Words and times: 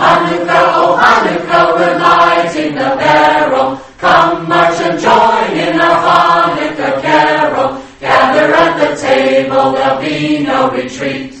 Hanukkah, 0.00 0.64
oh 0.80 0.96
Hanukkah, 0.96 1.76
we're 1.76 1.98
lighting 2.00 2.72
the 2.74 2.90
barrel. 2.96 3.76
Come 3.98 4.48
march 4.48 4.80
and 4.80 4.98
join 4.98 5.50
in 5.60 5.78
our 5.78 5.98
Hanukkah 6.08 7.02
carol. 7.02 7.82
Gather 8.00 8.48
at 8.54 8.72
the 8.80 8.96
table, 8.96 9.72
there'll 9.72 10.00
be 10.00 10.42
no 10.42 10.70
retreat. 10.70 11.36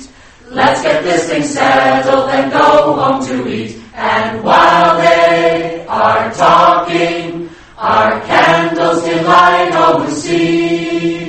Let's 0.50 0.82
get 0.82 1.02
this 1.02 1.28
thing 1.28 1.42
settled 1.42 2.28
and 2.28 2.52
go 2.52 2.92
home 3.00 3.24
to 3.28 3.48
eat. 3.48 3.80
And 3.94 4.44
while 4.44 4.98
they 4.98 5.86
are 5.88 6.30
talking, 6.34 7.48
our 7.78 8.20
candles 8.28 9.04
delight 9.04 9.72
all 9.72 10.00
who 10.00 10.12
see. 10.12 11.19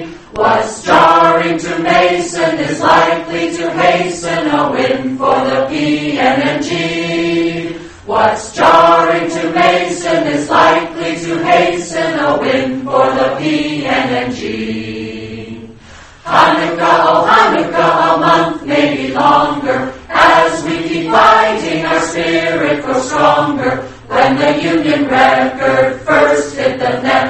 What's 0.41 0.81
jarring 0.81 1.59
to 1.59 1.77
Mason 1.83 2.57
is 2.57 2.81
likely 2.81 3.55
to 3.57 3.69
hasten 3.77 4.47
a 4.49 4.71
win 4.71 5.15
for 5.15 5.37
the 5.45 5.67
PNNG. 5.69 6.73
What's 8.07 8.55
jarring 8.55 9.29
to 9.29 9.51
Mason 9.51 10.25
is 10.25 10.49
likely 10.49 11.15
to 11.25 11.43
hasten 11.43 12.17
a 12.17 12.39
win 12.41 12.81
for 12.85 13.05
the 13.13 13.37
PNNG. 13.37 14.41
Hanukkah, 16.25 17.05
oh 17.05 17.21
Hanukkah, 17.29 18.15
a 18.15 18.17
month, 18.17 18.65
maybe 18.65 19.13
longer, 19.13 19.93
as 20.09 20.63
we 20.65 20.75
keep 20.89 21.11
fighting, 21.11 21.85
our 21.85 22.01
spirit 22.01 22.83
grows 22.83 23.05
stronger. 23.11 23.85
When 24.09 24.31
the 24.37 24.51
Union 24.59 25.05
record 25.05 26.01
first 26.01 26.55
hit 26.55 26.79
the 26.79 26.99
net, 27.05 27.20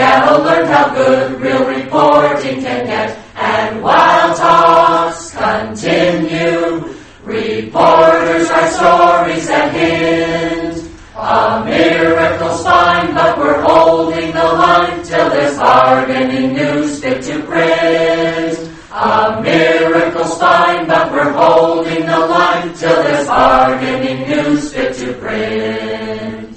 Seattle 0.00 0.42
learned 0.44 0.68
how 0.68 0.94
good 0.94 1.38
real 1.42 1.62
reporting 1.66 2.62
can 2.62 2.86
get. 2.86 3.18
And 3.36 3.82
while 3.82 4.34
talks 4.34 5.30
continue, 5.32 6.96
reporters 7.22 8.48
write 8.48 8.72
stories 8.72 9.46
that 9.48 9.74
hint. 9.74 10.90
A 11.14 11.62
miracle's 11.66 12.62
fine, 12.64 13.12
but 13.12 13.36
we're 13.36 13.60
holding 13.60 14.32
the 14.32 14.42
line 14.42 15.02
till 15.04 15.28
there's 15.28 15.58
bargaining 15.58 16.54
news 16.54 16.98
fit 17.02 17.22
to 17.24 17.42
print. 17.42 18.56
A 18.92 19.38
miracle's 19.42 20.38
fine, 20.40 20.86
but 20.86 21.12
we're 21.12 21.30
holding 21.32 22.06
the 22.06 22.20
line 22.20 22.72
till 22.72 23.02
there's 23.02 23.26
bargaining 23.26 24.26
news 24.26 24.72
fit 24.72 24.94
to 24.94 25.12
print. 25.20 26.56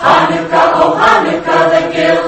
Hanukkah, 0.00 0.72
oh 0.80 0.96
Hanukkah, 0.96 1.49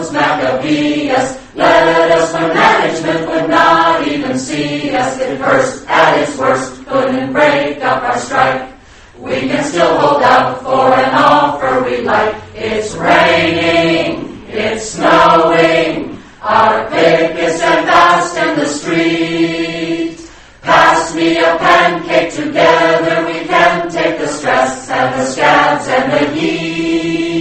guilds 0.03 0.13
Maccabeus, 0.13 1.39
let 1.55 2.11
us 2.11 2.33
when 2.33 2.49
management 2.49 3.29
would 3.29 3.51
not 3.51 4.07
even 4.07 4.39
see 4.39 4.91
us 4.91 5.21
at 5.21 5.39
first, 5.39 5.87
at 5.87 6.21
its 6.21 6.37
worst, 6.39 6.87
couldn't 6.87 7.33
break 7.33 7.83
up 7.83 8.03
our 8.03 8.19
strike. 8.19 8.73
We 9.19 9.41
can 9.41 9.65
still 9.65 9.97
hold 9.99 10.23
out 10.23 10.63
for 10.63 10.93
an 10.95 11.15
offer 11.15 11.85
we 11.85 12.03
like. 12.03 12.35
It's 12.55 12.95
raining, 12.95 14.45
it's 14.49 14.91
snowing, 14.91 16.19
our 16.41 16.91
pick 16.91 17.37
is 17.37 17.57
stand 17.57 17.87
fast 17.87 18.37
in 18.37 18.59
the 18.59 18.67
street. 18.67 20.19
Pass 20.63 21.15
me 21.15 21.39
a 21.39 21.57
pancake, 21.59 22.33
together 22.33 23.27
we 23.27 23.47
can 23.47 23.91
take 23.91 24.19
the 24.19 24.29
stress 24.29 24.91
and 24.91 25.21
the 25.21 25.27
scabs 25.27 25.89
and 25.89 26.13
the 26.13 26.41
heat. 26.41 27.32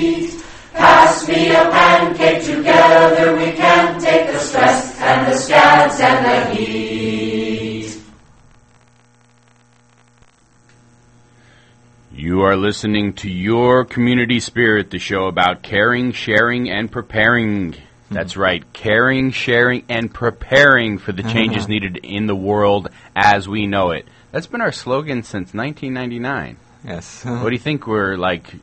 Pass 0.82 1.28
me 1.28 1.52
a 1.52 1.70
pancake, 1.70 2.44
together 2.44 3.38
we 3.38 3.52
can 3.52 4.02
take 4.02 4.26
the 4.26 4.40
stress 4.40 5.00
and 5.00 5.32
the 5.32 5.38
scabs 5.38 6.00
and 6.00 6.26
the 6.26 6.56
heat. 6.56 8.02
You 12.12 12.42
are 12.42 12.56
listening 12.56 13.14
to 13.18 13.30
Your 13.30 13.86
Community 13.86 14.40
Spirit, 14.40 14.90
the 14.90 14.98
show 14.98 15.28
about 15.28 15.62
caring, 15.62 16.14
sharing, 16.14 16.72
and 16.72 16.92
preparing. 16.92 17.74
Hmm. 17.74 18.14
That's 18.16 18.36
right, 18.36 18.64
caring, 18.74 19.30
sharing, 19.30 19.84
and 19.88 20.12
preparing 20.12 20.98
for 20.98 21.12
the 21.12 21.22
changes 21.22 21.68
needed 21.76 21.98
in 21.98 22.26
the 22.26 22.36
world 22.36 22.90
as 23.16 23.48
we 23.48 23.68
know 23.68 23.92
it. 23.92 24.08
That's 24.32 24.48
been 24.48 24.62
our 24.62 24.72
slogan 24.72 25.22
since 25.22 25.54
1999. 25.54 26.58
Yes. 26.84 27.24
What 27.24 27.50
do 27.50 27.52
you 27.52 27.60
think? 27.60 27.86
We're 27.86 28.18
like 28.18 28.56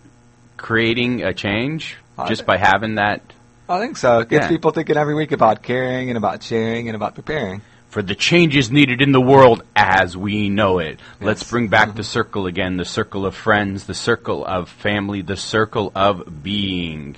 creating 0.56 1.22
a 1.22 1.32
change 1.32 1.96
I 1.98 2.07
just 2.26 2.46
by 2.46 2.56
having 2.56 2.96
that 2.96 3.22
I 3.68 3.80
think 3.80 3.98
so. 3.98 4.20
It 4.20 4.30
gets 4.30 4.44
Yeah. 4.44 4.48
people 4.48 4.70
thinking 4.70 4.96
every 4.96 5.14
week 5.14 5.32
about 5.32 5.62
caring 5.62 6.08
and 6.08 6.16
about 6.16 6.42
sharing 6.42 6.88
and 6.88 6.96
about 6.96 7.14
preparing. 7.14 7.62
for 7.90 8.02
the 8.02 8.14
changes 8.14 8.70
needed 8.70 9.00
in 9.00 9.12
the 9.12 9.20
world 9.20 9.62
as 9.74 10.14
we 10.14 10.50
know 10.50 10.78
it. 10.78 11.00
Let's 11.22 11.42
bring 11.42 11.68
back 11.68 11.86
the 11.86 12.02
mm-hmm. 12.02 12.02
circle 12.02 12.46
again, 12.46 12.76
the 12.76 12.84
circle 12.84 13.24
of 13.24 13.34
friends, 13.34 13.86
the 13.86 13.94
circle 13.94 14.44
of 14.44 14.68
family, 14.68 15.22
the 15.22 15.38
circle 15.38 15.90
of 15.94 16.42
being. 16.42 17.16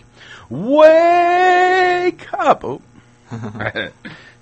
Wake 0.49 2.25
up! 2.33 2.65
Oh. 2.65 2.81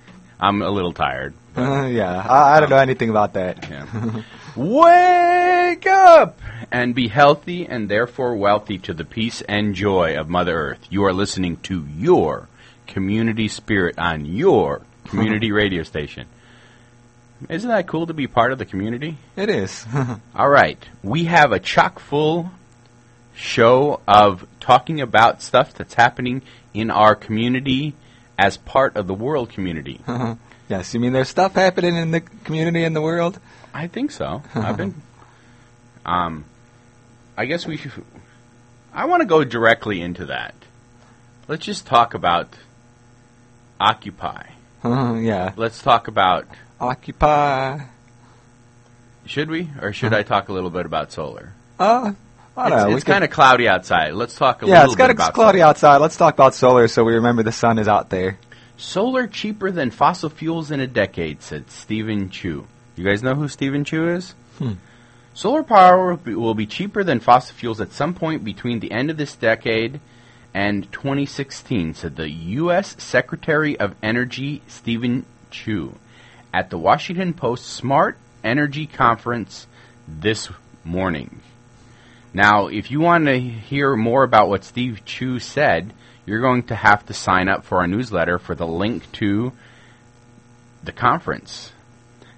I'm 0.39 0.61
a 0.61 0.69
little 0.69 0.93
tired. 0.93 1.33
yeah, 1.57 2.23
I, 2.29 2.57
I 2.57 2.59
don't 2.59 2.65
um, 2.65 2.77
know 2.77 2.77
anything 2.77 3.09
about 3.09 3.33
that. 3.33 3.67
Yeah. 3.67 4.21
Wake 4.55 5.85
up 5.85 6.39
and 6.71 6.95
be 6.95 7.07
healthy 7.07 7.65
and 7.65 7.89
therefore 7.89 8.35
wealthy 8.35 8.77
to 8.79 8.93
the 8.93 9.05
peace 9.05 9.41
and 9.41 9.75
joy 9.75 10.15
of 10.17 10.29
Mother 10.29 10.55
Earth. 10.55 10.87
You 10.89 11.05
are 11.05 11.13
listening 11.13 11.57
to 11.63 11.85
your 11.95 12.47
community 12.87 13.47
spirit 13.47 13.97
on 13.97 14.25
your 14.25 14.81
community 15.05 15.51
radio 15.53 15.83
station. 15.83 16.27
Isn't 17.47 17.69
that 17.69 17.87
cool 17.87 18.07
to 18.07 18.13
be 18.13 18.27
part 18.27 18.51
of 18.51 18.57
the 18.57 18.65
community? 18.65 19.17
It 19.35 19.49
is. 19.49 19.85
All 20.35 20.49
right. 20.49 20.83
We 21.03 21.25
have 21.25 21.51
a 21.51 21.59
chock 21.59 21.99
full 21.99 22.51
show 23.33 24.01
of 24.07 24.45
talking 24.59 24.99
about 24.99 25.41
stuff 25.41 25.73
that's 25.73 25.93
happening 25.93 26.41
in 26.73 26.91
our 26.91 27.15
community 27.15 27.93
as 28.37 28.57
part 28.57 28.97
of 28.97 29.07
the 29.07 29.13
world 29.13 29.49
community. 29.49 30.01
yes, 30.69 30.93
you 30.93 30.99
mean 30.99 31.11
there's 31.13 31.29
stuff 31.29 31.53
happening 31.55 31.95
in 31.95 32.11
the 32.11 32.21
community 32.21 32.83
and 32.85 32.95
the 32.95 33.01
world? 33.01 33.39
I 33.73 33.87
think 33.87 34.11
so. 34.11 34.41
I've 34.55 34.77
been. 34.77 35.01
Um, 36.05 36.45
I 37.37 37.45
guess 37.45 37.67
we 37.67 37.77
should. 37.77 37.91
I 38.93 39.05
want 39.05 39.21
to 39.21 39.27
go 39.27 39.43
directly 39.43 40.01
into 40.01 40.25
that. 40.27 40.55
Let's 41.47 41.65
just 41.65 41.85
talk 41.85 42.15
about 42.15 42.55
Occupy. 43.79 44.47
yeah. 44.83 45.53
Let's 45.55 45.81
talk 45.81 46.07
about. 46.07 46.47
Occupy. 46.79 47.81
Should 49.25 49.49
we, 49.49 49.69
or 49.81 49.93
should 49.93 50.13
I 50.13 50.23
talk 50.33 50.49
a 50.49 50.53
little 50.53 50.69
bit 50.69 50.85
about 50.85 51.11
solar? 51.11 51.53
Uh, 51.77 52.13
I 52.57 52.69
don't. 52.69 52.89
It's, 52.89 52.97
it's 52.97 53.03
kind 53.05 53.23
of 53.23 53.29
cloudy 53.29 53.67
outside. 53.67 54.13
Let's 54.13 54.35
talk 54.35 54.63
a 54.63 54.65
yeah, 54.65 54.79
little 54.81 54.93
it's 54.93 54.95
bit 54.95 55.09
it's 55.11 55.17
about 55.17 55.33
cloudy 55.33 55.59
solar. 55.59 55.69
outside. 55.69 55.97
Let's 55.97 56.17
talk 56.17 56.33
about 56.33 56.55
solar 56.55 56.87
so 56.87 57.03
we 57.03 57.13
remember 57.13 57.43
the 57.43 57.51
sun 57.51 57.79
is 57.79 57.87
out 57.87 58.09
there. 58.09 58.37
Solar 58.79 59.27
cheaper 59.27 59.71
than 59.71 59.91
fossil 59.91 60.29
fuels 60.29 60.71
in 60.71 60.79
a 60.79 60.87
decade, 60.87 61.41
said 61.41 61.69
Steven 61.69 62.29
Chu. 62.29 62.65
You 62.95 63.03
guys 63.03 63.21
know 63.21 63.35
who 63.35 63.49
Steven 63.49 63.83
Chu 63.83 64.07
is? 64.07 64.33
Hmm. 64.57 64.75
Solar 65.33 65.63
power 65.63 66.11
will 66.11 66.17
be, 66.17 66.33
will 66.33 66.53
be 66.53 66.65
cheaper 66.65 67.03
than 67.03 67.19
fossil 67.19 67.55
fuels 67.55 67.81
at 67.81 67.91
some 67.91 68.13
point 68.13 68.45
between 68.45 68.79
the 68.79 68.91
end 68.93 69.11
of 69.11 69.17
this 69.17 69.35
decade 69.35 69.99
and 70.53 70.89
2016, 70.93 71.93
said 71.93 72.15
the 72.15 72.29
U.S. 72.29 72.95
Secretary 72.97 73.77
of 73.77 73.95
Energy 74.01 74.61
Steven 74.67 75.25
Chu 75.51 75.95
at 76.53 76.69
the 76.69 76.77
Washington 76.77 77.33
Post 77.33 77.65
Smart 77.65 78.17
Energy 78.45 78.87
Conference 78.87 79.67
this 80.07 80.47
morning. 80.85 81.41
Now, 82.33 82.67
if 82.67 82.91
you 82.91 83.01
want 83.01 83.25
to 83.25 83.37
hear 83.37 83.97
more 83.97 84.23
about 84.23 84.47
what 84.47 84.63
Steve 84.63 85.03
Chu 85.03 85.39
said, 85.39 85.93
you're 86.29 86.41
going 86.41 86.63
to 86.63 86.75
have 86.75 87.03
to 87.07 87.13
sign 87.13 87.49
up 87.49 87.65
for 87.65 87.79
our 87.79 87.87
newsletter 87.87 88.37
for 88.37 88.53
the 88.53 88.67
link 88.67 89.11
to 89.13 89.51
the 90.83 90.91
conference. 90.91 91.71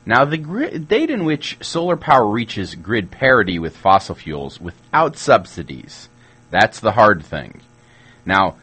Now, 0.06 0.26
the 0.26 0.38
date 0.38 1.10
in 1.12 1.26
which 1.26 1.58
solar 1.62 1.98
power 1.98 2.26
reaches 2.26 2.74
grid 2.74 3.12
parity 3.12 3.60
with 3.60 3.76
fossil 3.78 4.16
fuels 4.16 4.60
without 4.60 5.18
subsidies, 5.18 6.10
that's 6.50 6.80
the 6.80 6.94
hard 6.94 7.24
thing. 7.24 7.62
Now, 8.26 8.56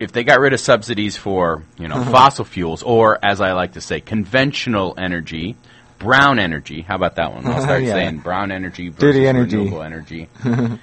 if 0.00 0.10
they 0.12 0.24
got 0.24 0.40
rid 0.40 0.52
of 0.54 0.60
subsidies 0.60 1.16
for, 1.16 1.62
you 1.78 1.86
know, 1.86 2.02
fossil 2.04 2.44
fuels 2.46 2.82
or 2.82 3.22
as 3.22 3.40
I 3.40 3.52
like 3.52 3.74
to 3.74 3.80
say, 3.80 4.00
conventional 4.00 4.94
energy, 4.96 5.54
brown 5.98 6.38
energy, 6.38 6.80
how 6.80 6.96
about 6.96 7.16
that 7.16 7.34
one? 7.34 7.46
I'll 7.46 7.60
start 7.68 7.82
Yeah. 7.82 7.92
saying 7.92 8.18
brown 8.20 8.50
energy 8.50 8.88
versus 8.88 9.00
Dirty 9.02 9.28
energy. 9.28 9.56
renewable 9.56 9.82
energy. 9.82 10.28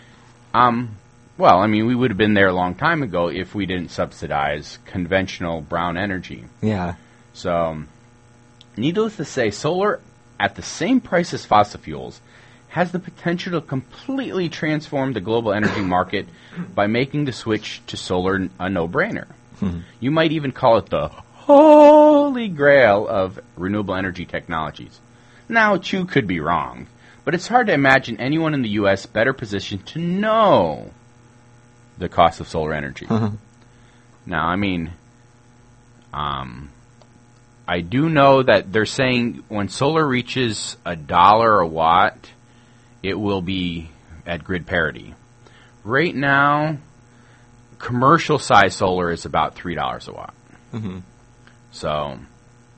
um, 0.54 0.96
well, 1.38 1.60
I 1.60 1.68
mean, 1.68 1.86
we 1.86 1.96
would 1.96 2.12
have 2.12 2.18
been 2.18 2.34
there 2.34 2.48
a 2.48 2.54
long 2.54 2.76
time 2.76 3.04
ago 3.04 3.28
if 3.28 3.54
we 3.54 3.66
didn't 3.66 3.90
subsidize 3.92 4.80
conventional 4.86 5.62
brown 5.62 5.98
energy. 5.98 6.46
Yeah. 6.62 6.96
So, 7.34 7.56
um, 7.56 7.90
needless 8.76 9.18
to 9.18 9.26
say, 9.26 9.52
solar 9.52 10.00
at 10.40 10.56
the 10.56 10.64
same 10.64 11.00
price 11.02 11.34
as 11.34 11.46
fossil 11.46 11.80
fuels 11.80 12.22
has 12.70 12.92
the 12.92 13.00
potential 13.00 13.54
to 13.54 13.66
completely 13.66 14.50
transform 14.50 15.14
the 15.14 15.22
global 15.22 15.54
energy 15.54 15.82
market 15.96 16.28
by 16.74 16.88
making 16.88 17.26
the 17.26 17.32
switch 17.32 17.82
to 17.88 17.98
solar 17.98 18.50
a 18.60 18.70
no-brainer. 18.70 19.28
You 20.00 20.12
might 20.12 20.32
even 20.34 20.52
call 20.52 20.78
it 20.78 20.86
the 20.88 21.08
holy 21.08 22.48
grail 22.48 23.08
of 23.08 23.40
renewable 23.56 23.96
energy 23.96 24.26
technologies. 24.26 25.00
Now, 25.50 25.78
Chu 25.78 26.06
could 26.06 26.28
be 26.28 26.40
wrong, 26.40 26.88
But 27.26 27.34
it's 27.34 27.48
hard 27.48 27.68
to 27.68 27.74
imagine 27.74 28.20
anyone 28.20 28.54
in 28.54 28.62
the 28.62 28.78
U.S. 28.82 29.08
better 29.08 29.34
positioned 29.34 29.86
to 29.88 30.00
know 30.00 30.92
the 31.98 32.10
cost 32.10 32.40
of 32.40 32.48
solar 32.48 32.74
energy. 32.74 33.06
now, 34.26 34.46
I 34.48 34.56
mean, 34.56 34.92
um, 36.14 36.70
I 37.68 37.82
do 37.82 38.10
know 38.10 38.44
that 38.44 38.72
they're 38.72 38.86
saying 38.86 39.44
when 39.50 39.70
solar 39.70 40.06
reaches 40.06 40.78
a 40.86 40.96
dollar 40.96 41.60
a 41.60 41.68
watt, 41.68 42.32
it 43.04 43.16
will 43.16 43.42
be 43.42 43.90
at 44.26 44.44
grid 44.44 44.66
parity. 44.66 45.14
Right 45.84 46.16
now, 46.16 46.78
commercial 47.80 48.40
size 48.40 48.76
solar 48.76 49.12
is 49.12 49.26
about 49.26 49.56
three 49.56 49.76
dollars 49.76 50.08
a 50.08 50.14
watt. 50.14 50.34
Mhm. 50.74 51.02
So 51.72 52.20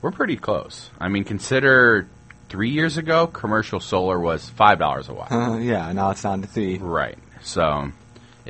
we're 0.02 0.10
pretty 0.12 0.36
close. 0.36 0.90
I 1.00 1.08
mean, 1.08 1.24
consider 1.24 2.06
three 2.48 2.70
years 2.70 2.96
ago, 2.98 3.26
commercial 3.26 3.80
solar 3.80 4.18
was 4.18 4.48
five 4.50 4.78
dollars 4.78 5.08
a 5.08 5.14
watt. 5.14 5.32
Uh, 5.32 5.56
yeah, 5.58 5.90
now 5.92 6.10
it's 6.10 6.22
down 6.22 6.42
to 6.42 6.48
three. 6.48 6.78
Right. 6.78 7.18
So 7.42 7.90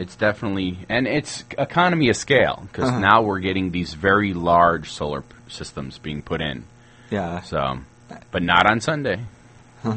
it's 0.00 0.16
definitely 0.16 0.78
and 0.88 1.06
it's 1.06 1.44
economy 1.58 2.08
of 2.08 2.16
scale 2.16 2.62
because 2.66 2.88
Uh-huh. 2.88 2.98
now 3.00 3.22
we're 3.22 3.40
getting 3.40 3.70
these 3.70 3.94
very 3.94 4.32
large 4.34 4.90
solar 4.90 5.22
p- 5.22 5.34
systems 5.48 5.98
being 5.98 6.22
put 6.22 6.40
in. 6.40 6.64
Yeah. 7.10 7.40
So, 7.42 7.78
but 8.30 8.42
not 8.42 8.64
on 8.70 8.80
Sunday. 8.80 9.20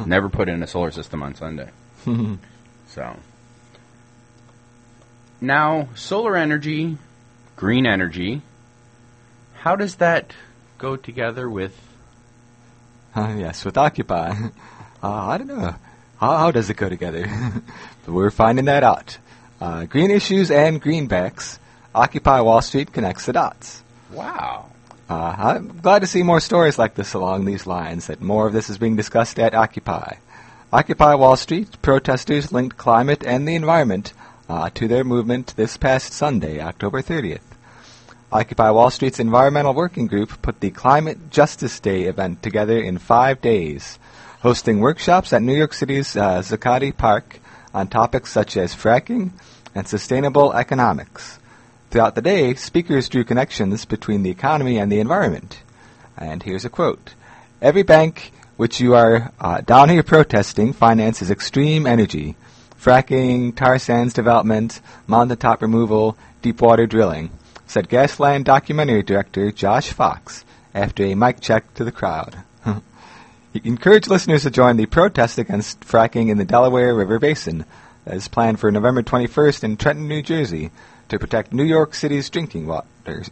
Never 0.05 0.29
put 0.29 0.47
in 0.49 0.63
a 0.63 0.67
solar 0.67 0.91
system 0.91 1.21
on 1.23 1.35
Sunday. 1.35 1.69
so 2.87 3.17
now 5.41 5.89
solar 5.95 6.35
energy, 6.35 6.97
green 7.55 7.85
energy. 7.85 8.41
How 9.55 9.75
does 9.75 9.95
that 9.95 10.33
go 10.77 10.95
together 10.95 11.49
with? 11.49 11.79
Uh, 13.15 13.35
yes, 13.37 13.63
with 13.65 13.77
Occupy. 13.77 14.33
Uh, 15.03 15.27
I 15.27 15.37
don't 15.37 15.47
know. 15.47 15.75
How, 16.17 16.37
how 16.37 16.51
does 16.51 16.69
it 16.69 16.77
go 16.77 16.87
together? 16.87 17.27
but 18.05 18.11
we're 18.13 18.31
finding 18.31 18.63
that 18.71 18.83
out. 18.83 19.17
Uh, 19.63 19.85
green 19.85 20.11
issues 20.11 20.51
and 20.51 20.81
greenbacks. 20.81 21.57
Occupy 21.95 22.41
Wall 22.41 22.61
Street 22.61 22.91
connects 22.91 23.27
the 23.27 23.31
dots. 23.31 23.81
Wow. 24.11 24.69
Uh, 25.09 25.35
I'm 25.37 25.79
glad 25.79 25.99
to 25.99 26.07
see 26.07 26.21
more 26.21 26.41
stories 26.41 26.77
like 26.77 26.95
this 26.95 27.13
along 27.13 27.45
these 27.45 27.65
lines, 27.65 28.07
that 28.07 28.19
more 28.19 28.45
of 28.45 28.51
this 28.51 28.69
is 28.69 28.77
being 28.77 28.97
discussed 28.97 29.39
at 29.39 29.55
Occupy. 29.55 30.15
Occupy 30.73 31.13
Wall 31.15 31.37
Street 31.37 31.81
protesters 31.81 32.51
linked 32.51 32.75
climate 32.75 33.23
and 33.25 33.47
the 33.47 33.55
environment 33.55 34.11
uh, 34.49 34.69
to 34.71 34.89
their 34.89 35.05
movement 35.05 35.55
this 35.55 35.77
past 35.77 36.11
Sunday, 36.11 36.59
October 36.59 37.01
30th. 37.01 37.47
Occupy 38.33 38.69
Wall 38.69 38.89
Street's 38.89 39.21
Environmental 39.21 39.73
Working 39.73 40.07
Group 40.07 40.41
put 40.41 40.59
the 40.59 40.71
Climate 40.71 41.29
Justice 41.29 41.79
Day 41.79 42.03
event 42.03 42.43
together 42.43 42.81
in 42.81 42.97
five 42.97 43.39
days, 43.39 43.97
hosting 44.41 44.81
workshops 44.81 45.31
at 45.31 45.41
New 45.41 45.55
York 45.55 45.71
City's 45.73 46.17
uh, 46.17 46.39
Zuccotti 46.39 46.91
Park 46.97 47.39
on 47.73 47.87
topics 47.87 48.31
such 48.31 48.57
as 48.57 48.75
fracking 48.75 49.31
and 49.75 49.87
sustainable 49.87 50.53
economics. 50.53 51.39
Throughout 51.89 52.15
the 52.15 52.21
day, 52.21 52.53
speakers 52.55 53.09
drew 53.09 53.23
connections 53.23 53.85
between 53.85 54.23
the 54.23 54.31
economy 54.31 54.77
and 54.77 54.91
the 54.91 54.99
environment. 54.99 55.61
And 56.17 56.41
here's 56.43 56.65
a 56.65 56.69
quote 56.69 57.13
Every 57.61 57.83
bank 57.83 58.31
which 58.57 58.79
you 58.79 58.95
are 58.95 59.31
uh, 59.39 59.61
down 59.61 59.89
here 59.89 60.03
protesting 60.03 60.73
finances 60.73 61.31
extreme 61.31 61.87
energy, 61.87 62.35
fracking, 62.79 63.55
tar 63.55 63.79
sands 63.79 64.13
development, 64.13 64.81
mountaintop 65.07 65.61
removal, 65.61 66.17
deep 66.41 66.61
water 66.61 66.85
drilling, 66.85 67.31
said 67.65 67.89
Gasland 67.89 68.43
documentary 68.43 69.03
director 69.03 69.51
Josh 69.51 69.91
Fox 69.91 70.45
after 70.73 71.03
a 71.05 71.15
mic 71.15 71.39
check 71.39 71.73
to 71.75 71.83
the 71.83 71.91
crowd. 71.91 72.37
He 73.53 73.61
encouraged 73.63 74.09
listeners 74.09 74.43
to 74.43 74.49
join 74.49 74.77
the 74.77 74.87
protest 74.87 75.37
against 75.37 75.81
fracking 75.81 76.29
in 76.29 76.39
the 76.39 76.45
Delaware 76.45 76.95
River 76.95 77.19
Basin 77.19 77.65
that 78.03 78.15
is 78.15 78.27
planned 78.27 78.59
for 78.59 78.71
November 78.71 79.03
21st 79.03 79.63
in 79.63 79.77
Trenton, 79.77 80.07
New 80.07 80.23
Jersey, 80.23 80.71
to 81.09 81.19
protect 81.19 81.53
New 81.53 81.63
York 81.63 81.93
City's 81.93 82.31
drinking 82.31 82.65
water. 82.65 83.23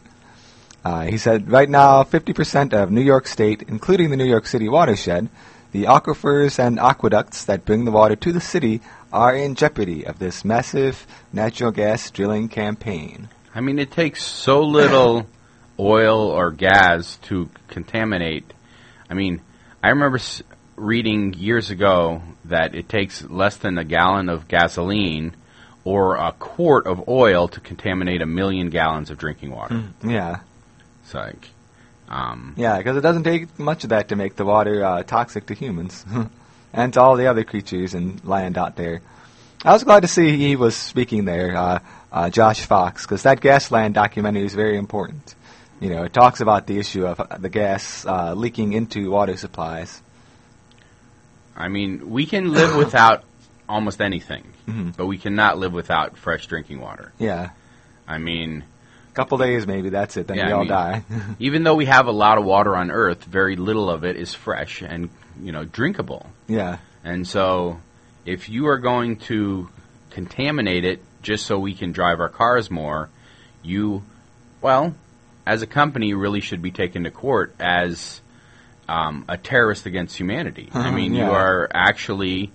Uh, 0.86 1.02
he 1.06 1.18
said, 1.18 1.50
right 1.50 1.70
now, 1.70 2.04
50% 2.04 2.72
of 2.72 2.92
New 2.92 3.02
York 3.02 3.26
State, 3.28 3.64
including 3.64 4.12
the 4.12 4.18
New 4.18 4.26
York 4.26 4.46
City 4.46 4.70
watershed, 4.70 5.28
the 5.72 5.86
aquifers 5.86 6.60
and 6.60 6.80
aqueducts 6.80 7.46
that 7.46 7.66
bring 7.66 7.86
the 7.86 7.92
water 7.92 8.16
to 8.16 8.32
the 8.32 8.42
city, 8.42 8.82
are 9.12 9.36
in 9.36 9.56
jeopardy 9.56 10.06
of 10.06 10.20
this 10.20 10.46
massive 10.46 11.08
natural 11.34 11.72
gas 11.72 12.12
drilling 12.12 12.48
campaign. 12.48 13.28
I 13.56 13.62
mean, 13.62 13.80
it 13.80 13.90
takes 13.90 14.24
so 14.24 14.62
little 14.62 15.26
oil 15.80 16.28
or 16.28 16.52
gas 16.52 17.18
to 17.24 17.50
contaminate. 17.68 18.54
I 19.10 19.16
mean, 19.16 19.42
I 19.84 19.90
remember 19.90 20.20
reading 20.76 21.34
years 21.34 21.70
ago 21.70 22.22
that 22.46 22.76
it 22.76 22.88
takes 22.88 23.24
less 23.24 23.58
than 23.58 23.78
a 23.78 23.84
gallon 23.84 24.30
of 24.30 24.48
gasoline 24.48 25.36
or 25.84 26.16
a 26.18 26.34
quart 26.34 26.86
of 26.86 27.08
oil 27.08 27.48
to 27.48 27.60
contaminate 27.60 28.22
a 28.22 28.26
million 28.26 28.70
gallons 28.70 29.10
of 29.10 29.18
drinking 29.18 29.52
water. 29.52 29.84
Yeah, 30.04 30.42
It's 31.04 31.14
like, 31.14 31.50
um, 32.08 32.54
yeah, 32.58 32.78
because 32.78 32.98
it 32.98 33.02
doesn't 33.02 33.24
take 33.24 33.58
much 33.58 33.84
of 33.84 33.90
that 33.90 34.10
to 34.10 34.16
make 34.16 34.36
the 34.36 34.46
water 34.46 34.84
uh, 34.84 35.04
toxic 35.04 35.48
to 35.48 35.56
humans 35.56 36.06
and 36.74 36.94
to 36.94 37.02
all 37.02 37.16
the 37.16 37.28
other 37.28 37.44
creatures 37.44 37.96
and 37.96 38.24
land 38.24 38.58
out 38.58 38.76
there. 38.76 39.02
I 39.64 39.74
was 39.74 39.84
glad 39.84 40.02
to 40.02 40.08
see 40.08 40.38
he 40.38 40.56
was 40.56 40.76
speaking 40.76 41.26
there, 41.26 41.56
uh, 41.56 41.80
uh, 42.12 42.30
Josh 42.30 42.66
Fox, 42.66 43.06
because 43.06 43.24
that 43.24 43.42
Gasland 43.42 43.94
documentary 43.94 44.46
is 44.46 44.54
very 44.54 44.78
important. 44.78 45.36
You 45.82 45.90
know, 45.90 46.04
it 46.04 46.14
talks 46.14 46.40
about 46.42 46.68
the 46.68 46.78
issue 46.78 47.06
of 47.08 47.20
uh, 47.20 47.38
the 47.38 47.50
gas 47.50 48.06
uh, 48.06 48.34
leaking 48.36 48.74
into 48.74 49.10
water 49.10 49.36
supplies. 49.36 50.02
I 51.56 51.68
mean, 51.70 52.10
we 52.12 52.26
can 52.28 52.52
live 52.54 52.76
without 52.76 53.24
almost 53.68 54.00
anything, 54.00 54.44
Mhm. 54.68 54.96
but 54.96 55.08
we 55.08 55.18
cannot 55.18 55.58
live 55.58 55.74
without 55.74 56.18
fresh 56.18 56.46
drinking 56.46 56.80
water. 56.82 57.12
Yeah, 57.18 57.50
I 58.08 58.20
mean, 58.20 58.64
a 59.10 59.14
couple 59.16 59.38
days 59.40 59.66
maybe, 59.66 59.90
that's 59.90 60.18
it, 60.18 60.28
then 60.28 60.38
Yeah, 60.38 60.46
we 60.48 60.52
I 60.52 60.56
all 60.56 60.60
mean- 60.62 60.70
die. 60.70 61.04
even 61.40 61.64
though 61.64 61.76
we 61.76 61.86
have 61.86 62.06
a 62.08 62.12
lot 62.12 62.38
of 62.38 62.46
water 62.46 62.76
on 62.78 62.92
Earth, 62.92 63.24
very 63.24 63.56
little 63.56 63.90
of 63.90 64.04
it 64.06 64.18
is 64.18 64.34
fresh 64.36 64.82
and 64.84 65.10
you 65.42 65.52
know 65.52 65.66
drinkable. 65.66 66.28
yeah, 66.48 66.78
And 67.04 67.26
so, 67.28 67.80
if 68.26 68.50
you 68.50 68.68
are 68.68 68.78
going 68.78 69.16
to 69.32 69.68
contaminate 70.12 70.86
it 70.86 71.02
just 71.24 71.46
so 71.48 71.58
we 71.58 71.74
can 71.74 71.92
drive 71.92 72.20
our 72.20 72.30
cars 72.30 72.70
more, 72.70 73.10
you, 73.64 74.04
well, 74.62 74.94
as 75.52 75.62
a 75.62 75.68
company, 75.68 76.14
really 76.14 76.40
should 76.42 76.62
be 76.62 76.72
taken 76.72 77.04
to 77.04 77.12
court 77.12 77.54
as 77.60 78.22
um, 78.88 79.26
a 79.28 79.38
terrorist 79.38 79.86
against 79.86 80.18
humanity. 80.18 80.70
I 80.74 80.80
Uh-huh, 80.80 80.92
mean, 80.92 81.14
yeah. 81.14 81.26
you 81.26 81.32
are 81.32 81.70
actually 81.74 82.52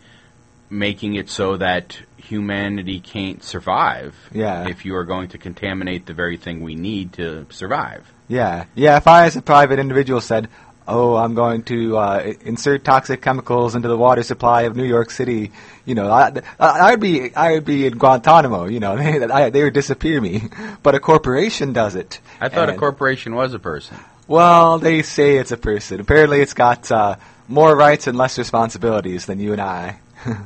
making 0.70 1.14
it 1.14 1.28
so 1.28 1.56
that 1.58 1.98
humanity 2.16 2.98
can't 3.00 3.43
survive 3.43 4.15
Yeah. 4.32 4.67
if 4.69 4.84
you 4.84 4.96
are 4.96 5.05
going 5.05 5.29
to 5.29 5.38
contaminate 5.38 6.06
the 6.06 6.15
very 6.15 6.36
thing 6.36 6.60
we 6.62 6.74
need 6.74 7.12
to 7.15 7.46
survive. 7.50 8.03
yeah, 8.29 8.65
yeah. 8.74 8.96
If 8.96 9.06
I, 9.06 9.26
as 9.26 9.36
a 9.36 9.43
private 9.43 9.79
individual, 9.79 10.20
said, 10.20 10.48
"Oh, 10.86 11.16
I'm 11.16 11.34
going 11.34 11.62
to 11.64 11.96
uh, 11.96 12.32
insert 12.44 12.84
toxic 12.84 13.22
chemicals 13.22 13.74
into 13.74 13.88
the 13.88 13.96
water 13.96 14.22
supply 14.22 14.62
of 14.62 14.76
New 14.76 14.84
York 14.84 15.10
City," 15.10 15.52
you 15.84 15.94
know, 15.94 16.10
I, 16.10 16.32
I 16.58 16.90
would 16.93 17.00
be, 17.00 17.34
I 17.34 17.52
would 17.52 17.64
be 17.64 17.86
in 17.86 17.98
Guantanamo. 17.98 18.66
You 18.66 18.81
know, 18.81 18.96
they, 18.98 19.24
I, 19.24 19.50
they 19.50 19.64
would 19.64 19.74
disappear 19.74 20.20
me. 20.20 20.43
But 20.82 20.94
a 20.94 21.00
corporation 21.00 21.72
does 21.72 21.94
it. 21.94 22.20
I 22.40 22.48
thought 22.48 22.69
a 22.69 22.76
corporation 22.76 23.34
was 23.34 23.55
a 23.55 23.58
person. 23.58 23.96
Well, 24.28 24.78
they 24.78 25.02
say 25.02 25.36
it's 25.36 25.52
a 25.52 25.56
person. 25.56 26.00
Apparently, 26.00 26.40
it's 26.40 26.55
got 26.55 26.90
uh, 26.90 27.16
more 27.48 27.76
rights 27.76 28.06
and 28.06 28.19
less 28.19 28.38
responsibilities 28.38 29.26
than 29.26 29.40
you 29.40 29.52
and 29.52 29.60
I. 29.60 30.00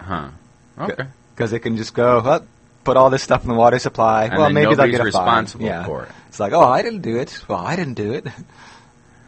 Huh. 0.00 0.30
Okay. 0.78 1.06
Because 1.34 1.52
it 1.52 1.60
can 1.60 1.76
just 1.76 1.94
go, 1.94 2.18
up, 2.18 2.46
put 2.84 2.96
all 2.96 3.10
this 3.10 3.22
stuff 3.22 3.42
in 3.42 3.48
the 3.48 3.54
water 3.54 3.78
supply. 3.78 4.24
And 4.24 4.38
well, 4.38 4.50
maybe 4.50 4.74
they'll 4.74 4.90
get 4.90 5.06
a 5.06 5.12
fine. 5.12 5.46
yeah. 5.58 5.84
for 5.84 6.04
it. 6.04 6.08
It's 6.28 6.40
like, 6.40 6.52
oh, 6.52 6.62
I 6.62 6.82
didn't 6.82 7.02
do 7.02 7.16
it. 7.18 7.44
Well, 7.48 7.58
I 7.58 7.76
didn't 7.76 7.94
do 7.94 8.14
it. 8.14 8.26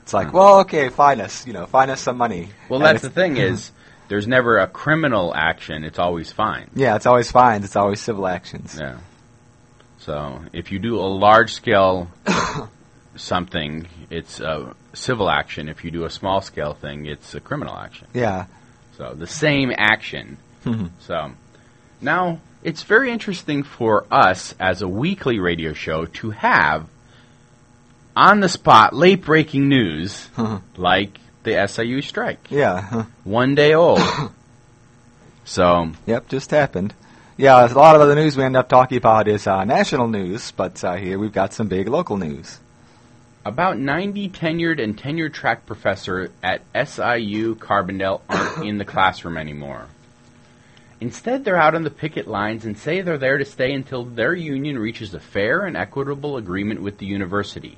It's 0.03 0.13
like, 0.13 0.33
well, 0.33 0.61
okay, 0.61 0.89
fine 0.89 1.21
us. 1.21 1.47
You 1.47 1.53
know, 1.53 1.67
fine 1.67 1.91
us 1.91 2.01
some 2.01 2.17
money. 2.17 2.49
Well, 2.69 2.81
And 2.81 2.87
that's 2.87 3.03
the 3.03 3.11
thing 3.11 3.37
is, 3.37 3.71
there's 4.09 4.27
never 4.27 4.59
a 4.59 4.67
criminal 4.67 5.33
action. 5.35 5.85
It's 5.85 5.99
always 5.99 6.31
fine. 6.33 6.69
Yeah, 6.75 6.97
it's 6.97 7.07
always 7.07 7.31
fines. 7.31 7.65
It's 7.65 7.77
always 7.77 8.01
civil 8.01 8.27
actions. 8.27 8.77
Yeah. 8.79 8.99
So 9.99 10.41
if 10.53 10.73
you 10.73 10.79
do 10.81 10.99
a 10.99 11.07
large 11.07 11.53
scale 11.55 12.11
something, 13.17 13.87
it's 14.11 14.41
a 14.41 14.75
civil 14.95 15.31
action. 15.31 15.69
If 15.69 15.85
you 15.85 15.91
do 15.91 16.05
a 16.05 16.11
small 16.11 16.41
scale 16.41 16.75
thing, 16.75 17.07
it's 17.07 17.35
a 17.35 17.41
criminal 17.41 17.77
action. 17.77 18.09
Yeah. 18.13 18.47
So 18.99 19.15
the 19.15 19.27
same 19.27 19.73
action. 19.77 20.39
Mhm. 20.65 20.91
So 21.01 21.31
now 22.01 22.41
it's 22.63 22.83
very 22.83 23.11
interesting 23.11 23.63
for 23.63 24.05
us 24.11 24.55
as 24.61 24.83
a 24.83 24.89
weekly 24.89 25.39
radio 25.39 25.73
show 25.73 26.07
to 26.07 26.31
have 26.31 26.87
on 28.17 28.41
the 28.41 28.49
spot 28.49 28.95
late 28.95 29.23
breaking 29.23 29.69
news 29.69 30.29
like 30.77 31.19
the 31.43 31.67
SIU 31.67 32.03
strike. 32.03 32.51
yeah. 32.51 33.07
One 33.25 33.55
day 33.55 33.75
old. 33.75 34.01
so 35.45 35.93
Yep, 36.07 36.29
just 36.29 36.51
happened. 36.51 36.95
Yeah, 37.37 37.67
a 37.67 37.73
lot 37.73 38.01
of 38.01 38.07
the 38.07 38.15
news 38.15 38.37
we 38.37 38.45
end 38.45 38.57
up 38.57 38.69
talking 38.69 38.99
about 38.99 39.27
is 39.27 39.47
uh, 39.47 39.65
national 39.65 40.07
news, 40.09 40.53
but 40.53 40.85
uh, 40.85 40.97
here 40.97 41.19
we've 41.19 41.33
got 41.33 41.55
some 41.55 41.67
big 41.67 41.89
local 41.89 42.17
news. 42.17 42.61
About 43.45 43.79
90 43.79 44.29
tenured 44.29 44.81
and 44.81 44.97
tenured 44.97 45.33
track 45.33 45.67
professor 45.67 46.31
at 46.43 46.63
SIU 46.75 47.57
Carbondale 47.57 48.21
aren't 48.29 48.67
in 48.67 48.79
the 48.79 48.85
classroom 48.85 49.37
anymore. 49.37 49.87
Instead, 51.01 51.45
they're 51.45 51.57
out 51.57 51.75
on 51.75 51.83
the 51.83 51.91
picket 51.91 52.29
lines 52.29 52.65
and 52.65 52.79
say 52.79 53.01
they're 53.01 53.19
there 53.19 53.39
to 53.39 53.45
stay 53.45 53.73
until 53.73 54.05
their 54.05 54.35
union 54.35 54.79
reaches 54.79 55.13
a 55.13 55.19
fair 55.19 55.63
and 55.67 55.77
equitable 55.77 56.37
agreement 56.37 56.81
with 56.81 56.99
the 56.99 57.07
university. 57.07 57.77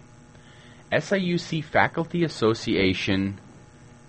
SIUC 0.95 1.65
Faculty 1.65 2.23
Association 2.23 3.41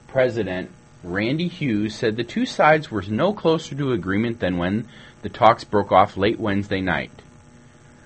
President 0.07 0.69
Randy 1.03 1.47
Hughes 1.47 1.95
said 1.95 2.15
the 2.15 2.23
two 2.23 2.45
sides 2.45 2.91
were 2.91 3.01
no 3.01 3.33
closer 3.33 3.73
to 3.75 3.91
agreement 3.91 4.39
than 4.39 4.57
when 4.57 4.87
the 5.23 5.29
talks 5.29 5.63
broke 5.63 5.91
off 5.91 6.15
late 6.15 6.39
Wednesday 6.39 6.81
night. 6.81 7.11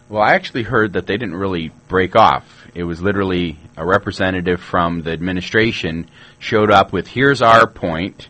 Well, 0.08 0.22
I 0.22 0.34
actually 0.34 0.64
heard 0.64 0.94
that 0.94 1.08
they 1.08 1.18
didn't 1.18 1.36
really 1.36 1.72
break 1.90 2.16
off. 2.16 2.68
It 2.74 2.84
was 2.84 3.02
literally 3.02 3.60
a 3.76 3.86
representative 3.86 4.62
from 4.62 5.02
the 5.02 5.12
administration 5.12 6.10
showed 6.40 6.72
up 6.72 6.94
with, 6.94 7.08
here's 7.08 7.42
our 7.42 7.68
point, 7.68 8.30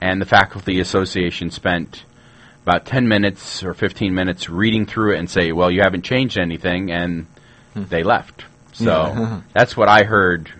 and 0.00 0.20
the 0.20 0.26
faculty 0.26 0.78
association 0.78 1.50
spent 1.50 2.04
about 2.62 2.86
10 2.86 3.08
minutes 3.08 3.64
or 3.64 3.74
15 3.74 4.14
minutes 4.14 4.48
reading 4.48 4.86
through 4.86 5.14
it 5.14 5.18
and 5.18 5.28
say, 5.28 5.50
well, 5.50 5.72
you 5.72 5.80
haven't 5.82 6.02
changed 6.02 6.38
anything, 6.38 6.92
and 6.92 7.26
hmm. 7.74 7.82
they 7.84 8.04
left. 8.04 8.44
So 8.78 8.84
Yeah. 8.84 9.40
that's 9.52 9.76
what 9.76 9.88
I 9.88 10.04
heard 10.04 10.50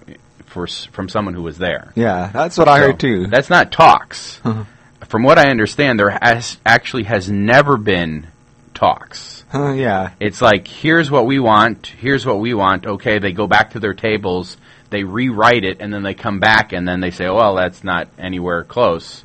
for, 0.47 0.67
from 0.67 1.09
someone 1.09 1.35
who 1.35 1.43
was 1.43 1.59
there. 1.59 1.93
Yeah, 1.95 2.31
that's 2.33 2.57
what 2.59 2.69
I 2.69 2.79
So, 2.81 2.87
heard 2.87 3.01
too. 3.01 3.27
That's 3.27 3.51
not 3.51 3.73
talks. 3.73 4.41
Uh-huh. 4.45 4.65
From 5.07 5.23
what 5.23 5.39
I 5.39 5.49
understand, 5.51 5.99
there 5.99 6.11
has 6.11 6.59
actually 6.67 7.05
has 7.05 7.31
never 7.31 7.79
been 7.79 8.27
talks. 8.75 9.45
Uh, 9.55 9.73
yeah, 9.73 10.11
It's 10.21 10.43
like 10.43 10.69
here's 10.69 11.11
what 11.11 11.25
we 11.25 11.39
want, 11.39 11.87
here's 11.87 12.27
what 12.27 12.39
we 12.41 12.53
want. 12.53 12.85
Okay, 12.87 13.19
they 13.19 13.33
go 13.33 13.47
back 13.47 13.71
to 13.71 13.81
their 13.81 13.95
tables, 13.95 14.59
they 14.91 15.05
rewrite 15.05 15.65
it, 15.65 15.79
and 15.81 15.93
then 15.95 16.03
they 16.03 16.13
come 16.15 16.41
back 16.41 16.73
and 16.75 16.87
then 16.87 17.01
they 17.01 17.11
say, 17.11 17.27
well, 17.31 17.55
that's 17.55 17.83
not 17.83 18.09
anywhere 18.19 18.65
close. 18.65 19.25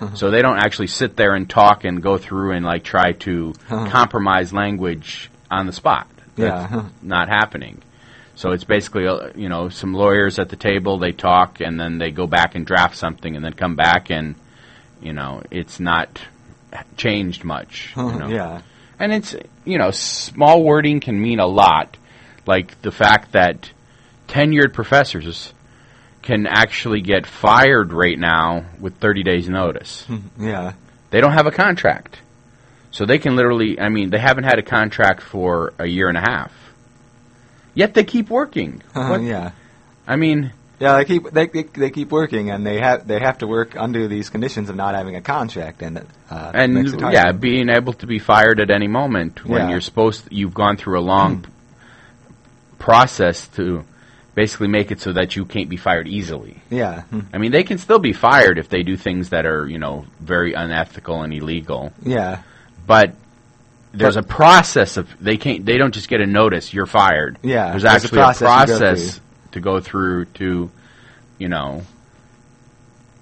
Uh-huh. 0.00 0.14
So 0.16 0.30
they 0.32 0.42
don't 0.42 0.58
actually 0.58 0.88
sit 0.88 1.14
there 1.16 1.34
and 1.34 1.48
talk 1.48 1.84
and 1.84 2.02
go 2.02 2.18
through 2.18 2.52
and 2.52 2.64
like 2.64 2.82
try 2.82 3.12
to 3.12 3.54
uh-huh. 3.68 3.88
compromise 3.90 4.52
language 4.52 5.30
on 5.50 5.66
the 5.66 5.72
spot. 5.72 6.08
That's 6.36 6.72
Yeah. 6.72 6.88
not 7.02 7.28
happening. 7.28 7.82
So 8.40 8.52
it's 8.52 8.64
basically, 8.64 9.06
uh, 9.06 9.32
you 9.34 9.50
know, 9.50 9.68
some 9.68 9.92
lawyers 9.92 10.38
at 10.38 10.48
the 10.48 10.56
table, 10.56 10.98
they 10.98 11.12
talk, 11.12 11.60
and 11.60 11.78
then 11.78 11.98
they 11.98 12.10
go 12.10 12.26
back 12.26 12.54
and 12.54 12.64
draft 12.64 12.96
something, 12.96 13.36
and 13.36 13.44
then 13.44 13.52
come 13.52 13.76
back, 13.76 14.10
and, 14.10 14.34
you 15.02 15.12
know, 15.12 15.42
it's 15.50 15.78
not 15.78 16.18
changed 16.96 17.44
much. 17.44 17.92
You 18.14 18.18
know? 18.18 18.28
yeah, 18.28 18.62
And 18.98 19.12
it's, 19.12 19.36
you 19.66 19.76
know, 19.76 19.90
small 19.90 20.64
wording 20.64 21.00
can 21.00 21.20
mean 21.20 21.38
a 21.38 21.46
lot. 21.46 21.98
Like 22.46 22.80
the 22.80 22.90
fact 22.90 23.32
that 23.32 23.70
tenured 24.26 24.72
professors 24.72 25.52
can 26.22 26.46
actually 26.46 27.02
get 27.02 27.26
fired 27.26 27.92
right 27.92 28.18
now 28.18 28.64
with 28.80 28.96
30 28.96 29.22
days 29.22 29.50
notice. 29.50 30.06
yeah, 30.38 30.72
They 31.10 31.20
don't 31.20 31.34
have 31.34 31.46
a 31.46 31.50
contract. 31.50 32.16
So 32.90 33.04
they 33.04 33.18
can 33.18 33.36
literally, 33.36 33.78
I 33.78 33.90
mean, 33.90 34.08
they 34.08 34.18
haven't 34.18 34.44
had 34.44 34.58
a 34.58 34.62
contract 34.62 35.20
for 35.20 35.74
a 35.78 35.86
year 35.86 36.08
and 36.08 36.16
a 36.16 36.22
half. 36.22 36.52
Yet 37.80 37.94
they 37.94 38.04
keep 38.04 38.28
working. 38.30 38.82
What- 38.92 39.22
yeah. 39.22 39.50
I 40.06 40.16
mean, 40.16 40.52
Yeah, 40.84 40.96
they 40.98 41.04
keep 41.10 41.22
they, 41.36 41.46
they 41.56 41.62
they 41.82 41.90
keep 41.98 42.10
working, 42.20 42.50
and 42.52 42.60
they 42.68 42.78
have 42.88 43.06
they 43.10 43.20
have 43.28 43.38
to 43.42 43.46
work 43.56 43.70
under 43.86 44.02
these 44.14 44.28
conditions 44.34 44.66
of 44.70 44.76
not 44.76 44.92
having 45.00 45.14
a 45.16 45.20
contract, 45.36 45.82
and 45.86 45.94
uh, 46.30 46.50
and 46.60 46.68
makes 46.74 46.92
it 46.94 47.00
hard. 47.00 47.14
yeah, 47.18 47.32
being 47.32 47.68
able 47.78 47.92
to 48.02 48.06
be 48.14 48.18
fired 48.32 48.58
at 48.64 48.70
any 48.70 48.88
moment 48.88 49.32
when 49.44 49.60
Yeah. 49.62 49.70
you're 49.70 49.86
supposed, 49.90 50.22
you've 50.30 50.54
gone 50.64 50.76
through 50.80 50.98
a 51.02 51.06
long 51.14 51.32
process 52.78 53.48
to 53.56 53.84
basically 54.34 54.68
make 54.68 54.90
it 54.94 55.00
so 55.00 55.12
that 55.12 55.36
you 55.36 55.44
can't 55.44 55.68
be 55.68 55.76
fired 55.76 56.08
easily. 56.08 56.54
yeah, 56.70 57.02
hmm. 57.12 57.20
I 57.34 57.38
mean, 57.38 57.52
they 57.52 57.64
can 57.64 57.78
still 57.78 57.98
be 57.98 58.12
fired 58.12 58.56
if 58.58 58.68
they 58.68 58.82
do 58.82 58.96
things 58.96 59.30
that 59.30 59.44
are, 59.44 59.66
you 59.68 59.78
know, 59.78 60.06
very 60.20 60.52
unethical 60.54 61.22
and 61.22 61.32
illegal. 61.34 61.92
yeah, 62.02 62.42
But 62.86 63.14
there's 63.92 64.16
a 64.16 64.22
process 64.22 64.96
of 64.96 65.08
they 65.20 65.36
can't. 65.36 65.64
They 65.66 65.76
don't 65.76 65.92
just 65.92 66.08
get 66.08 66.20
a 66.20 66.26
notice. 66.26 66.72
You're 66.72 66.86
fired. 66.86 67.38
Yeah, 67.42 67.70
there's 67.70 67.82
there's 67.82 67.84
a 67.84 67.96
actually 68.06 68.20
a 68.20 68.34
process 68.34 69.14
you 69.16 69.20
go 69.20 69.20
to 69.52 69.60
go 69.60 69.80
through 69.80 70.24
to, 70.26 70.70
you 71.38 71.48
know, 71.48 71.82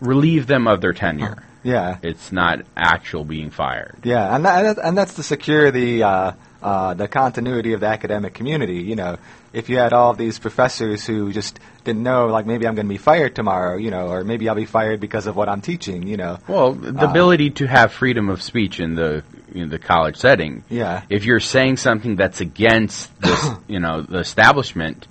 relieve 0.00 0.46
them 0.46 0.66
of 0.66 0.80
their 0.80 0.92
tenure. 0.92 1.42
yeah, 1.62 1.98
It's 2.02 2.32
not 2.32 2.60
actual 2.76 3.24
being 3.24 3.50
fired. 3.50 3.96
yeah, 4.04 4.34
and 4.34 4.44
that, 4.44 4.78
and 4.78 4.96
that's 4.96 5.14
to 5.14 5.22
secure 5.22 5.70
the 5.70 6.02
uh, 6.02 6.32
uh, 6.62 6.94
the 6.94 7.08
continuity 7.08 7.72
of 7.72 7.80
the 7.80 7.86
academic 7.86 8.34
community. 8.34 8.82
You 8.82 8.96
know, 8.96 9.16
if 9.52 9.68
you 9.68 9.78
had 9.78 9.92
all 9.92 10.12
these 10.14 10.38
professors 10.38 11.06
who 11.06 11.32
just 11.32 11.58
didn't 11.84 12.02
know, 12.02 12.26
like 12.26 12.46
maybe 12.46 12.66
I'm 12.66 12.74
going 12.74 12.86
to 12.86 12.92
be 12.92 12.98
fired 12.98 13.34
tomorrow, 13.34 13.76
you 13.76 13.90
know, 13.90 14.08
or 14.08 14.24
maybe 14.24 14.48
I'll 14.48 14.54
be 14.54 14.66
fired 14.66 15.00
because 15.00 15.26
of 15.26 15.36
what 15.36 15.48
I'm 15.48 15.60
teaching, 15.60 16.06
you 16.06 16.16
know. 16.16 16.38
Well, 16.46 16.72
the 16.74 17.06
Uh, 17.06 17.10
ability 17.10 17.50
to 17.50 17.66
have 17.66 17.92
freedom 17.92 18.28
of 18.28 18.42
speech 18.42 18.78
in 18.80 18.94
the 18.94 19.22
in 19.54 19.70
the 19.70 19.78
college 19.78 20.16
setting. 20.16 20.62
Yeah. 20.68 21.02
If 21.08 21.24
you're 21.24 21.40
saying 21.40 21.78
something 21.78 22.16
that's 22.16 22.40
against 22.42 23.18
the 23.20 23.58
you 23.68 23.80
know 23.80 24.02
the 24.02 24.18
establishment, 24.18 25.06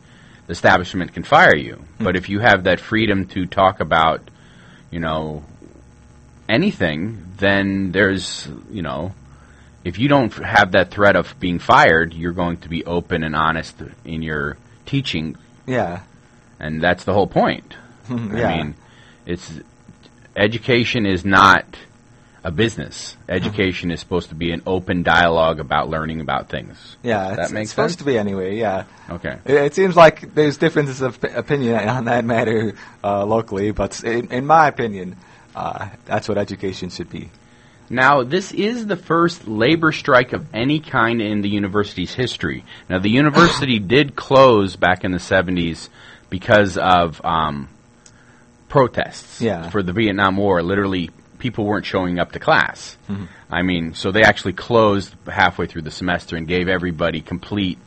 the 0.45 0.51
establishment 0.51 1.13
can 1.13 1.23
fire 1.23 1.55
you. 1.55 1.83
But 1.99 2.15
if 2.15 2.29
you 2.29 2.39
have 2.39 2.65
that 2.65 2.79
freedom 2.79 3.25
to 3.29 3.47
talk 3.47 3.79
about, 3.79 4.21
you 4.91 4.99
know, 4.99 5.43
anything, 6.47 7.23
then 7.37 7.91
there's 7.91 8.47
you 8.71 8.81
know, 8.81 9.13
if 9.87 9.97
you 9.97 10.09
don't 10.09 10.33
have 10.33 10.73
that 10.73 10.91
threat 10.91 11.15
of 11.15 11.39
being 11.39 11.59
fired, 11.59 12.13
you're 12.13 12.33
going 12.33 12.57
to 12.57 12.69
be 12.69 12.83
open 12.85 13.23
and 13.23 13.33
honest 13.35 13.75
in 14.03 14.21
your 14.21 14.57
teaching, 14.85 15.37
Yeah, 15.65 16.01
and 16.59 16.81
that's 16.81 17.05
the 17.05 17.13
whole 17.13 17.27
point. 17.27 17.73
yeah. 18.09 18.15
I 18.15 18.57
mean, 18.57 18.75
it's 19.25 19.49
education 20.35 21.05
is 21.05 21.23
not 21.23 21.65
a 22.43 22.51
business. 22.51 23.15
Education 23.29 23.89
is 23.91 23.99
supposed 24.01 24.29
to 24.29 24.35
be 24.35 24.51
an 24.51 24.61
open 24.65 25.03
dialogue 25.03 25.59
about 25.61 25.89
learning 25.89 26.19
about 26.19 26.49
things. 26.49 26.97
yeah, 27.01 27.29
that 27.35 27.39
it's, 27.45 27.51
make 27.51 27.61
it's 27.63 27.71
supposed 27.71 27.93
sense? 27.93 27.99
to 27.99 28.05
be 28.05 28.17
anyway. 28.17 28.57
Yeah. 28.57 28.83
Okay. 29.09 29.37
It, 29.45 29.55
it 29.55 29.73
seems 29.73 29.95
like 29.95 30.33
there's 30.35 30.57
differences 30.57 31.01
of 31.01 31.19
p- 31.21 31.29
opinion 31.29 31.75
on 31.89 32.05
that 32.05 32.25
matter 32.25 32.73
uh, 33.03 33.25
locally, 33.25 33.71
but 33.71 34.03
in, 34.03 34.31
in 34.31 34.45
my 34.45 34.67
opinion, 34.67 35.15
uh, 35.55 35.89
that's 36.05 36.27
what 36.27 36.37
education 36.37 36.89
should 36.89 37.09
be. 37.09 37.29
Now, 37.89 38.23
this 38.23 38.51
is 38.51 38.85
the 38.85 38.97
first 38.97 39.47
labor 39.47 39.91
strike 39.91 40.33
of 40.33 40.45
any 40.53 40.79
kind 40.79 41.21
in 41.21 41.41
the 41.41 41.49
university's 41.49 42.13
history. 42.13 42.65
Now, 42.89 42.99
the 42.99 43.09
university 43.09 43.79
did 43.95 44.15
close 44.15 44.75
back 44.75 45.03
in 45.05 45.11
the 45.11 45.17
70s 45.19 45.89
because 46.29 46.77
of 46.77 47.23
um, 47.23 47.69
protests 48.69 49.41
Yeah. 49.41 49.69
for 49.69 49.81
the 49.81 49.93
Vietnam 49.93 50.37
War. 50.37 50.61
Literally, 50.61 51.09
people 51.39 51.65
weren't 51.65 51.85
showing 51.85 52.19
up 52.19 52.33
to 52.33 52.39
class. 52.39 52.97
I 53.49 53.61
mean, 53.61 53.93
so 53.93 54.11
they 54.11 54.23
actually 54.23 54.53
closed 54.53 55.15
halfway 55.25 55.67
through 55.67 55.83
the 55.83 55.91
semester 55.91 56.35
and 56.35 56.47
gave 56.47 56.67
everybody 56.67 57.21
complete 57.21 57.79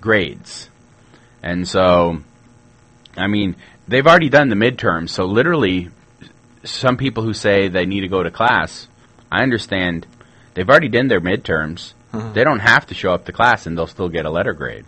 grades. 0.00 0.68
And 1.42 1.66
so, 1.66 2.18
I 3.16 3.26
mean, 3.26 3.56
they've 3.88 4.06
already 4.06 4.28
done 4.28 4.50
the 4.50 4.56
midterms, 4.56 5.08
so 5.10 5.24
literally, 5.24 5.88
some 6.64 6.98
people 6.98 7.22
who 7.22 7.32
say 7.32 7.68
they 7.68 7.86
need 7.86 8.02
to 8.02 8.08
go 8.08 8.22
to 8.22 8.30
class, 8.30 8.86
I 9.30 9.42
understand 9.42 10.06
they've 10.54 10.68
already 10.68 10.88
done 10.88 11.08
their 11.08 11.20
midterms. 11.20 11.92
They 12.12 12.42
don't 12.42 12.58
have 12.60 12.86
to 12.88 12.94
show 12.94 13.12
up 13.14 13.26
to 13.26 13.32
class 13.32 13.66
and 13.66 13.78
they'll 13.78 13.86
still 13.86 14.08
get 14.08 14.24
a 14.26 14.30
letter 14.30 14.52
grade. 14.52 14.86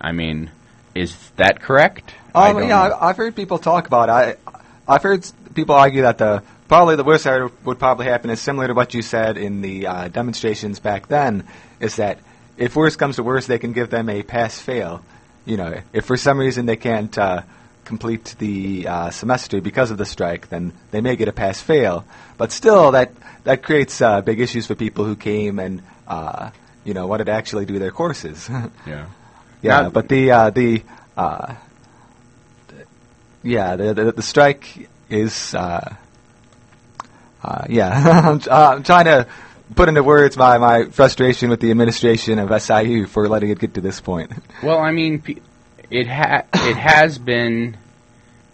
I 0.00 0.12
mean, 0.12 0.50
is 0.94 1.16
that 1.36 1.60
correct? 1.60 2.14
I 2.34 2.50
Um, 2.50 2.56
don't 2.58 2.68
yeah. 2.68 2.80
I, 2.80 3.08
I've 3.08 3.16
heard 3.16 3.34
people 3.34 3.58
talk 3.58 3.86
about 3.88 4.08
it. 4.08 4.40
I, 4.46 4.52
I've 4.94 5.02
heard 5.02 5.26
people 5.54 5.74
argue 5.74 6.02
that 6.02 6.18
the 6.18 6.42
probably 6.68 6.94
the 6.96 7.02
worst 7.04 7.24
that 7.24 7.50
would 7.64 7.78
probably 7.80 8.06
happen 8.06 8.30
is 8.30 8.40
similar 8.40 8.68
to 8.68 8.74
what 8.74 8.94
you 8.94 9.02
said 9.02 9.36
in 9.36 9.60
the 9.60 9.86
uh, 9.88 10.08
demonstrations 10.08 10.78
back 10.78 11.08
then. 11.08 11.44
Is 11.80 11.96
that 11.96 12.18
if 12.56 12.76
worse 12.76 12.94
comes 12.96 13.16
to 13.16 13.22
worse, 13.24 13.46
they 13.46 13.58
can 13.58 13.72
give 13.72 13.90
them 13.90 14.08
a 14.08 14.22
pass-fail. 14.22 15.02
You 15.46 15.56
know, 15.56 15.80
if 15.92 16.04
for 16.04 16.16
some 16.16 16.38
reason 16.38 16.66
they 16.66 16.76
can't 16.76 17.16
uh, 17.18 17.42
complete 17.90 18.36
the 18.38 18.86
uh, 18.86 19.10
semester 19.10 19.60
because 19.60 19.90
of 19.90 19.98
the 19.98 20.06
strike, 20.06 20.48
then 20.48 20.72
they 20.92 21.00
may 21.00 21.16
get 21.16 21.26
a 21.26 21.32
pass-fail. 21.32 22.04
But 22.38 22.52
still, 22.52 22.92
that 22.92 23.10
that 23.42 23.62
creates 23.66 24.00
uh, 24.00 24.20
big 24.22 24.38
issues 24.40 24.66
for 24.68 24.76
people 24.76 25.04
who 25.04 25.16
came 25.16 25.58
and 25.58 25.82
uh, 26.06 26.50
you 26.84 26.94
know 26.94 27.08
wanted 27.10 27.24
to 27.26 27.32
actually 27.32 27.66
do 27.66 27.78
their 27.80 27.90
courses. 27.90 28.48
yeah. 28.86 29.06
Yeah, 29.60 29.82
Now- 29.82 29.90
but 29.90 30.08
the 30.08 30.30
uh, 30.30 30.50
the 30.50 30.82
uh, 31.16 31.54
yeah 33.42 33.76
the, 33.76 33.92
the 33.94 34.12
the 34.12 34.22
strike 34.22 34.88
is 35.10 35.54
uh, 35.54 35.96
uh, 37.42 37.64
yeah. 37.68 37.90
I'm, 38.30 38.40
uh, 38.48 38.74
I'm 38.76 38.82
trying 38.84 39.06
to 39.06 39.26
put 39.74 39.88
into 39.88 40.02
words 40.02 40.36
my, 40.36 40.58
my 40.58 40.84
frustration 40.90 41.50
with 41.50 41.60
the 41.60 41.70
administration 41.70 42.38
of 42.38 42.50
SIU 42.62 43.06
for 43.06 43.28
letting 43.28 43.50
it 43.50 43.58
get 43.58 43.74
to 43.74 43.80
this 43.80 44.00
point. 44.00 44.30
Well, 44.62 44.78
I 44.78 44.90
mean, 44.92 45.22
it 45.90 46.06
ha- 46.06 46.44
it 46.54 46.76
has 46.76 47.18
been 47.18 47.76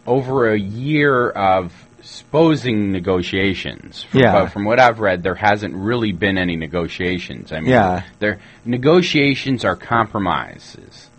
over 0.06 0.52
a 0.52 0.58
year 0.58 1.28
of 1.30 1.72
supposing 2.02 2.92
negotiations. 2.92 4.04
From, 4.04 4.20
Yeah. 4.20 4.32
But 4.32 4.52
from 4.52 4.64
what 4.64 4.78
I've 4.78 5.00
read, 5.00 5.22
there 5.24 5.34
hasn't 5.34 5.74
really 5.74 6.12
been 6.12 6.38
any 6.38 6.54
negotiations. 6.56 7.52
I 7.52 7.60
mean, 7.60 7.70
Yeah. 7.70 8.02
there 8.20 8.38
negotiations 8.64 9.64
are 9.64 9.74
compromises, 9.76 11.10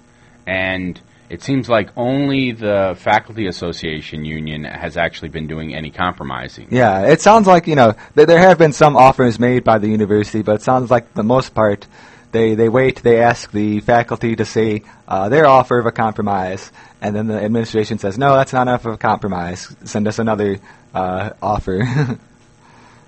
and 0.45 0.99
it 1.29 1.43
seems 1.43 1.67
like 1.67 1.89
only 1.97 2.53
the 2.53 2.95
faculty 2.99 3.47
association 3.47 4.23
union 4.23 4.63
has 4.63 4.95
actually 4.95 5.27
been 5.29 5.47
doing 5.47 5.75
any 5.75 5.89
compromising. 5.89 6.67
Yeah, 6.71 7.07
it 7.07 7.19
sounds 7.21 7.47
like 7.47 7.67
you 7.67 7.75
know 7.75 7.93
th- 8.15 8.27
there 8.27 8.39
have 8.39 8.57
been 8.57 8.71
some 8.71 8.95
offers 8.95 9.37
made 9.39 9.63
by 9.65 9.77
the 9.79 9.89
university, 9.89 10.41
but 10.41 10.55
it 10.55 10.61
sounds 10.61 10.89
like 10.89 11.13
the 11.13 11.23
most 11.23 11.53
part 11.53 11.85
they 12.31 12.55
they 12.55 12.69
wait, 12.69 13.01
they 13.03 13.21
ask 13.21 13.51
the 13.51 13.79
faculty 13.81 14.35
to 14.35 14.45
say 14.45 14.83
uh, 15.07 15.29
their 15.29 15.45
offer 15.47 15.79
of 15.79 15.85
a 15.85 15.91
compromise, 15.91 16.71
and 17.01 17.15
then 17.15 17.27
the 17.27 17.41
administration 17.41 17.97
says 17.99 18.17
no, 18.17 18.35
that's 18.35 18.53
not 18.53 18.63
enough 18.63 18.85
of 18.85 18.93
a 18.93 18.97
compromise. 18.97 19.73
Send 19.85 20.07
us 20.07 20.19
another 20.19 20.59
uh, 20.93 21.31
offer. 21.41 22.17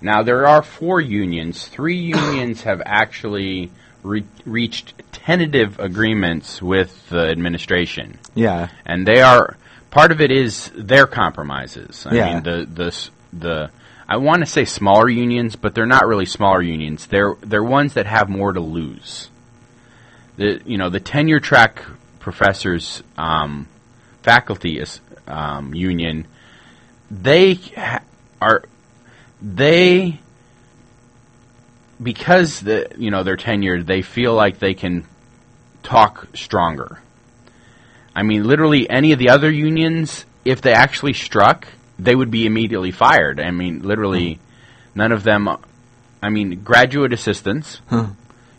Now 0.02 0.22
there 0.22 0.46
are 0.46 0.62
four 0.62 1.00
unions. 1.00 1.66
Three 1.68 1.96
unions 2.16 2.62
have 2.62 2.80
actually 2.84 3.70
re- 4.02 4.24
reached 4.46 4.94
tentative 5.12 5.78
agreements 5.78 6.62
with 6.62 7.08
the 7.10 7.28
administration. 7.28 8.18
yeah, 8.34 8.68
and 8.86 9.06
they 9.06 9.20
are 9.20 9.58
part 9.90 10.10
of 10.12 10.20
it 10.22 10.30
is 10.30 10.70
their 10.74 11.06
compromises. 11.06 12.06
I 12.06 12.14
Yeah. 12.14 12.32
mean 12.34 12.42
the 12.44 12.66
the 12.72 13.08
the 13.32 13.70
I 14.10 14.16
want 14.16 14.40
to 14.40 14.46
say 14.46 14.64
smaller 14.64 15.08
unions, 15.08 15.54
but 15.54 15.74
they're 15.74 15.86
not 15.86 16.06
really 16.06 16.26
smaller 16.26 16.60
unions. 16.60 17.06
They're 17.06 17.36
they're 17.40 17.62
ones 17.62 17.94
that 17.94 18.06
have 18.06 18.28
more 18.28 18.52
to 18.52 18.60
lose. 18.60 19.30
The 20.36 20.60
you 20.66 20.78
know 20.78 20.90
the 20.90 20.98
tenure 20.98 21.38
track 21.38 21.84
professors 22.18 23.02
um, 23.16 23.68
faculty 24.22 24.78
is, 24.80 25.00
um, 25.26 25.74
union 25.74 26.26
they 27.10 27.54
ha- 27.54 28.02
are 28.40 28.64
they 29.42 30.20
because 32.02 32.60
the 32.60 32.88
you 32.96 33.10
know 33.10 33.22
they're 33.22 33.36
tenured 33.36 33.86
they 33.86 34.02
feel 34.02 34.34
like 34.34 34.58
they 34.58 34.74
can 34.74 35.04
talk 35.82 36.28
stronger. 36.34 37.00
I 38.14 38.22
mean, 38.22 38.44
literally 38.44 38.90
any 38.90 39.12
of 39.12 39.18
the 39.20 39.28
other 39.28 39.50
unions, 39.50 40.24
if 40.44 40.60
they 40.62 40.72
actually 40.72 41.12
struck, 41.12 41.68
they 42.04 42.14
would 42.14 42.30
be 42.30 42.46
immediately 42.46 42.90
fired. 42.90 43.40
I 43.40 43.50
mean, 43.50 43.82
literally, 43.82 44.38
none 44.94 45.12
of 45.12 45.22
them. 45.22 45.48
I 46.22 46.28
mean, 46.28 46.62
graduate 46.62 47.12
assistants. 47.12 47.80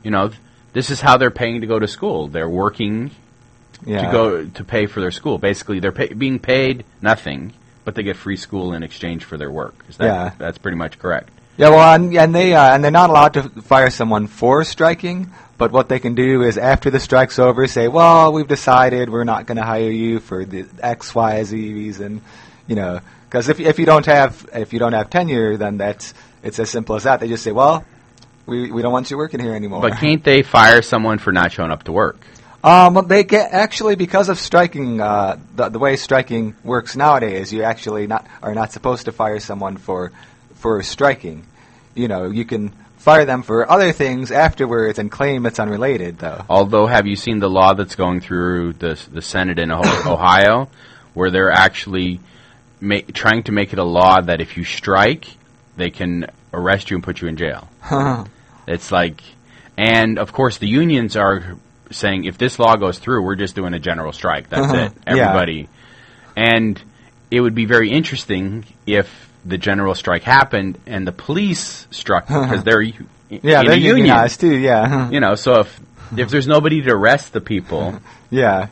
You 0.04 0.12
know, 0.12 0.32
this 0.74 0.90
is 0.90 1.02
how 1.02 1.18
they're 1.18 1.32
paying 1.32 1.62
to 1.62 1.68
go 1.68 1.78
to 1.80 1.88
school. 1.88 2.28
They're 2.28 2.50
working 2.50 3.12
yeah. 3.86 4.06
to 4.06 4.12
go 4.12 4.46
to 4.46 4.64
pay 4.64 4.86
for 4.88 5.02
their 5.02 5.12
school. 5.12 5.38
Basically, 5.38 5.80
they're 5.80 5.92
pay, 5.92 6.14
being 6.14 6.40
paid 6.40 6.86
nothing, 7.02 7.54
but 7.86 7.96
they 7.96 8.04
get 8.04 8.18
free 8.18 8.38
school 8.38 8.74
in 8.74 8.84
exchange 8.84 9.24
for 9.26 9.38
their 9.38 9.52
work. 9.52 9.86
Is 9.90 9.98
that, 9.98 10.06
Yeah. 10.06 10.32
that's 10.38 10.58
pretty 10.58 10.78
much 10.78 10.98
correct. 10.98 11.30
Yeah, 11.58 11.70
well, 11.70 11.94
and, 11.94 12.16
and 12.16 12.34
they 12.34 12.56
uh, 12.56 12.74
and 12.74 12.84
they're 12.84 12.92
not 12.92 13.10
allowed 13.10 13.34
to 13.34 13.44
fire 13.62 13.90
someone 13.90 14.28
for 14.28 14.64
striking. 14.64 15.32
But 15.58 15.72
what 15.72 15.90
they 15.90 16.00
can 16.00 16.16
do 16.16 16.42
is, 16.42 16.58
after 16.58 16.90
the 16.90 17.00
strike's 17.00 17.38
over, 17.38 17.68
say, 17.68 17.88
"Well, 17.88 18.34
we've 18.34 18.48
decided 18.48 19.10
we're 19.12 19.26
not 19.26 19.46
going 19.46 19.58
to 19.58 19.64
hire 19.64 19.92
you 19.92 20.20
for 20.20 20.44
the 20.44 20.66
X, 20.82 21.14
Y, 21.14 21.44
Z 21.44 21.74
reason." 21.74 22.22
You 22.66 22.76
know, 22.78 23.00
because 23.32 23.48
if 23.48 23.62
if 23.62 23.80
you 23.80 23.86
don't 23.86 24.06
have 24.08 24.50
if 24.54 24.74
you 24.74 24.80
don't 24.80 24.92
have 24.92 25.10
tenure, 25.10 25.56
then 25.56 25.78
that's 25.78 26.14
it's 26.44 26.60
as 26.60 26.70
simple 26.70 26.98
as 26.98 27.04
that. 27.04 27.22
They 27.22 27.30
just 27.30 27.44
say, 27.44 27.54
"Well, 27.54 27.86
we 28.46 28.72
we 28.72 28.82
don't 28.82 28.92
want 28.92 29.10
you 29.10 29.16
working 29.16 29.40
here 29.40 29.56
anymore." 29.56 29.82
But 29.82 30.00
can't 30.00 30.22
they 30.22 30.42
fire 30.42 30.82
someone 30.82 31.18
for 31.18 31.32
not 31.32 31.54
showing 31.54 31.72
up 31.72 31.84
to 31.84 31.94
work? 31.94 32.20
Um, 32.62 32.94
well, 32.94 33.04
they 33.06 33.24
get 33.24 33.54
actually 33.54 33.96
because 33.96 34.28
of 34.28 34.38
striking. 34.38 35.00
Uh, 35.00 35.40
the, 35.56 35.70
the 35.70 35.80
way 35.80 35.96
striking 35.96 36.56
works 36.66 36.98
nowadays, 36.98 37.54
you 37.54 37.64
actually 37.64 38.06
not 38.06 38.28
are 38.44 38.54
not 38.54 38.74
supposed 38.74 39.06
to 39.06 39.14
fire 39.14 39.40
someone 39.40 39.78
for 39.78 40.12
for 40.56 40.84
striking. 40.84 41.46
You 41.96 42.10
know, 42.10 42.30
you 42.30 42.44
can 42.44 42.74
fire 42.98 43.24
them 43.24 43.44
for 43.44 43.70
other 43.72 43.94
things 43.94 44.32
afterwards 44.32 45.00
and 45.00 45.10
claim 45.10 45.46
it's 45.46 45.60
unrelated, 45.60 46.20
though. 46.20 46.44
Although, 46.50 46.86
have 46.86 47.08
you 47.08 47.16
seen 47.16 47.40
the 47.40 47.50
law 47.50 47.76
that's 47.76 47.96
going 47.96 48.20
through 48.20 48.74
the 48.74 49.02
the 49.10 49.22
Senate 49.22 49.58
in 49.58 49.72
Ohio 49.72 50.70
where 51.14 51.32
they're 51.32 51.52
actually 51.52 52.20
ma- 52.82 53.00
trying 53.14 53.44
to 53.44 53.52
make 53.52 53.72
it 53.74 53.80
a 53.80 53.84
law 53.84 54.20
that 54.20 54.42
if 54.42 54.58
you 54.58 54.64
strike, 54.66 55.26
they 55.78 55.90
can 55.90 56.28
arrest 56.54 56.90
you 56.92 56.98
and 56.98 57.04
put 57.04 57.22
you 57.22 57.28
in 57.28 57.38
jail? 57.38 57.70
It's 58.68 58.92
like, 58.92 59.22
and 59.78 60.20
of 60.20 60.34
course, 60.34 60.58
the 60.58 60.68
unions 60.68 61.16
are 61.16 61.58
saying 61.92 62.26
if 62.26 62.38
this 62.38 62.60
law 62.60 62.76
goes 62.76 63.00
through, 63.00 63.24
we're 63.24 63.36
just 63.36 63.56
doing 63.56 63.74
a 63.74 63.80
general 63.80 64.12
strike. 64.12 64.50
That's 64.50 64.72
uh-huh. 64.72 64.86
it, 64.86 64.94
Yeah. 65.08 65.30
everybody. 65.30 65.70
And 66.36 66.82
it 67.30 67.40
would 67.42 67.56
be 67.56 67.66
very 67.66 67.92
interesting 67.92 68.66
if 68.86 69.30
the 69.46 69.58
general 69.58 69.96
strike 69.96 70.24
happened 70.24 70.78
and 70.86 71.08
the 71.08 71.12
police 71.12 71.88
struck 71.92 72.30
uh-huh. 72.30 72.42
because 72.44 72.64
they're 72.64 72.82
yeah, 72.82 72.96
in 73.30 73.42
they're 73.42 73.72
a 73.72 73.78
union. 73.78 73.98
unionized 73.98 74.42
too. 74.42 74.56
Yeah, 74.56 74.82
uh-huh. 74.82 75.10
You 75.12 75.20
know, 75.20 75.36
so 75.36 75.62
if 75.62 75.80
if 76.18 76.30
there's 76.30 76.48
nobody 76.48 76.82
to 76.82 76.92
arrest 76.92 77.34
the 77.34 77.42
people, 77.42 78.00
yeah, 78.30 78.68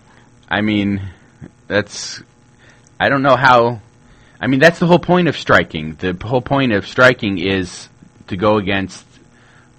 I 0.50 0.62
mean, 0.62 1.02
that's 1.68 2.22
I 3.00 3.10
don't 3.10 3.22
know 3.24 3.36
how. 3.36 3.82
I 4.42 4.48
mean, 4.48 4.60
that's 4.60 4.80
the 4.80 4.88
whole 4.88 5.00
point 5.00 5.28
of 5.28 5.38
striking. 5.38 5.96
The 5.96 6.14
whole 6.24 6.42
point 6.42 6.72
of 6.72 6.88
striking 6.88 7.38
is 7.40 7.90
to 8.28 8.38
go 8.38 8.58
against 8.58 9.06